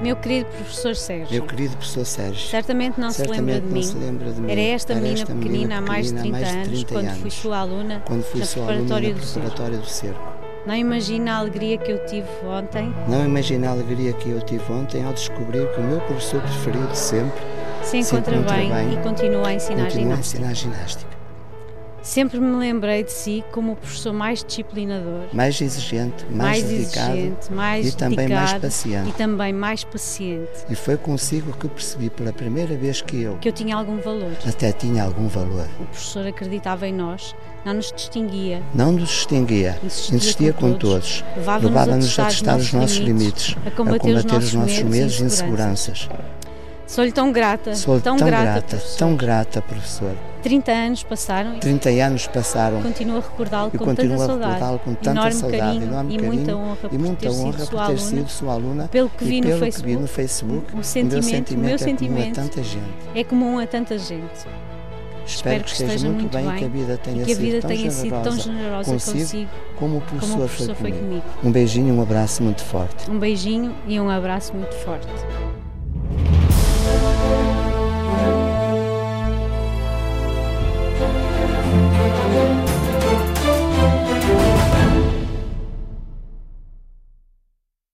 Meu 0.00 0.14
querido 0.16 0.46
professor 0.50 0.94
Sérgio, 0.94 1.28
Meu 1.32 1.42
querido 1.44 1.76
professor 1.76 2.04
Sérgio, 2.06 2.48
certamente 2.48 3.00
não 3.00 3.10
se 3.10 3.22
lembra 3.26 3.34
certamente 3.34 3.60
de 3.62 3.66
não 3.66 3.72
mim. 3.74 3.82
se 3.82 3.96
lembra 3.96 4.32
de 4.32 4.40
mim. 4.40 4.52
Era 4.52 4.60
esta 4.60 4.92
Era 4.92 5.00
menina 5.02 5.20
esta 5.22 5.34
pequenina 5.34 5.78
há 5.78 5.80
mais 5.80 6.06
de 6.06 6.12
30 6.12 6.22
pequenina 6.22 6.38
há 6.38 6.40
mais 6.52 6.52
de 6.52 6.56
anos, 6.70 6.84
30 6.84 6.92
quando 6.94 7.20
fui 7.20 7.30
sua 7.30 7.58
aluna 7.58 8.02
quando 8.06 8.22
fui 8.22 8.40
na 8.40 8.46
sua 8.46 8.62
aluna 8.68 8.76
preparatória 8.78 9.08
na 9.14 9.20
do 9.20 9.26
cerco. 9.26 9.40
preparatória 9.40 9.78
do 9.78 9.86
cerco. 9.86 10.37
Não 10.68 10.76
imagina 10.76 11.32
a 11.32 11.36
alegria 11.38 11.78
que 11.78 11.90
eu 11.90 12.04
tive 12.04 12.28
ontem, 12.44 12.94
Não 13.08 13.24
imagina 13.24 13.68
a 13.68 13.70
alegria 13.70 14.12
que 14.12 14.28
eu 14.28 14.38
tive 14.42 14.70
ontem 14.70 15.02
ao 15.02 15.14
descobrir 15.14 15.66
que 15.72 15.80
o 15.80 15.82
meu 15.82 15.98
professor 16.02 16.42
preferido 16.42 16.94
sempre 16.94 17.40
se 17.82 17.96
encontra 17.96 18.36
encontra 18.36 18.54
bem, 18.54 18.70
bem, 18.70 18.92
e 18.92 18.96
continua 18.98 19.48
a 19.48 19.54
ensinar 19.54 19.84
continua 19.84 20.12
a 20.12 20.16
ginástica. 20.16 20.44
ensinar 20.50 20.54
ginástica. 20.54 21.17
Sempre 22.08 22.40
me 22.40 22.56
lembrei 22.56 23.04
de 23.04 23.12
si 23.12 23.44
como 23.52 23.72
o 23.72 23.76
professor 23.76 24.14
mais 24.14 24.42
disciplinador, 24.42 25.24
Mais 25.30 25.60
exigente, 25.60 26.24
mais, 26.30 26.62
mais 26.62 26.64
dedicado 26.64 27.12
exigente, 27.18 27.52
mais 27.52 27.86
e 27.86 27.96
também 27.96 28.28
mais 28.28 28.40
dedicado 28.40 28.60
paciente. 28.62 29.08
e 29.10 29.12
também 29.12 29.52
mais 29.52 29.84
paciente, 29.84 30.48
E 30.70 30.74
foi 30.74 30.96
consigo 30.96 31.52
que 31.52 31.68
percebi 31.68 32.08
pela 32.08 32.32
primeira 32.32 32.74
vez 32.78 33.02
que 33.02 33.20
eu 33.20 33.36
que 33.36 33.50
eu 33.50 33.52
tinha 33.52 33.76
algum 33.76 33.98
valor. 33.98 34.32
até 34.48 34.72
tinha 34.72 35.04
algum 35.04 35.28
valor. 35.28 35.68
O 35.78 35.84
professor 35.84 36.26
acreditava 36.26 36.88
em 36.88 36.94
nós, 36.94 37.36
não 37.62 37.74
nos 37.74 37.92
distinguia, 37.92 38.62
Não 38.74 38.90
nos 38.92 39.10
distinguia, 39.10 39.78
Insistia 39.84 40.16
insistia 40.16 40.52
com 40.54 40.72
com 40.72 40.78
todos, 40.78 41.20
todos, 41.34 41.62
levava-nos 41.62 42.18
a 42.18 42.22
a 42.22 42.26
testar 42.28 42.56
os 42.56 42.72
nossos 42.72 42.96
limites, 42.96 43.54
a 43.66 43.70
combater 43.70 44.14
os 44.14 44.24
nossos 44.24 44.54
medos 44.54 44.78
e 44.78 44.84
medos 44.84 45.20
e 45.20 45.24
inseguranças. 45.24 45.98
inseguranças. 45.98 46.08
Sou-lhe 46.88 47.12
tão 47.12 47.30
grata, 47.30 47.74
Sou 47.74 48.00
tão, 48.00 48.16
tão 48.16 48.26
grata, 48.26 48.44
grata, 48.44 48.66
professor. 48.76 48.98
tão 48.98 49.14
grata, 49.14 49.62
professor. 49.62 50.12
30 50.42 50.72
anos 50.72 51.02
passaram 51.02 51.56
e 51.56 51.58
30 51.60 51.88
anos 51.90 52.26
passaram 52.28 52.80
continuo 52.80 53.18
a 53.18 53.20
recordá-lo 53.20 53.70
e 53.74 53.78
com 53.78 53.94
tanta 53.94 54.16
saudade, 54.18 54.80
com 54.84 54.94
tanta 54.94 55.10
enorme 55.10 55.32
saudade, 55.32 55.62
carinho 55.62 55.82
enorme 55.82 56.14
e 56.14 56.16
carinho 56.16 56.34
muita 56.34 56.56
honra 56.56 56.76
por 56.76 56.92
e 56.94 56.98
muita 56.98 57.16
ter 57.16 57.30
sido 57.30 57.44
honra 57.44 57.58
sua 57.58 57.66
por 57.66 57.76
ter 57.76 57.82
aluna. 57.82 57.98
sido 57.98 58.28
sua 58.28 58.52
aluna 58.54 58.88
Pelo 58.88 59.10
que 59.10 59.24
e 59.24 59.28
vi 59.28 59.40
no 59.40 59.46
pelo 59.48 59.58
Facebook, 59.58 59.82
que 59.82 59.94
vi 59.96 60.00
no 60.00 60.06
Facebook. 60.08 60.72
o 60.72 60.74
meu 60.76 60.84
sentimento, 60.84 61.24
sentimento 61.24 61.50
o 61.52 61.58
meu 61.58 61.74
é 61.74 61.74
comum 61.74 61.74
a 61.74 61.78
sentimento 61.78 62.34
tanta 62.34 62.62
gente. 62.62 62.84
é 63.14 63.24
comum 63.24 63.58
a 63.58 63.66
tanta 63.66 63.98
gente. 63.98 64.46
Espero 65.26 65.64
que 65.64 65.72
esteja 65.72 66.08
muito 66.08 66.32
bem, 66.34 66.56
que 66.56 66.64
a 66.64 66.68
vida 66.68 66.96
tenha 66.96 67.22
e 67.22 67.26
que 67.26 67.32
a 67.32 67.34
sido 67.34 67.44
vida 67.44 67.60
tão 67.60 67.68
tenha 67.70 67.90
sido 67.90 68.22
tão 68.22 68.38
generosa 68.38 68.90
consigo, 68.90 69.18
consigo, 69.18 69.50
como 69.76 69.98
o 69.98 70.00
como 70.00 70.20
professor, 70.20 70.36
o 70.36 70.38
professor 70.38 70.74
foi 70.74 70.90
foi 70.90 70.92
comigo. 70.92 71.20
comigo. 71.20 71.26
Um 71.44 71.52
beijinho 71.52 71.88
e 71.88 71.92
um 71.92 72.00
abraço 72.00 72.42
muito 72.42 72.62
forte. 72.62 73.10
Um 73.10 73.18
beijinho 73.18 73.74
e 73.86 74.00
um 74.00 74.08
abraço 74.08 74.54
muito 74.54 74.74
forte. 74.76 75.06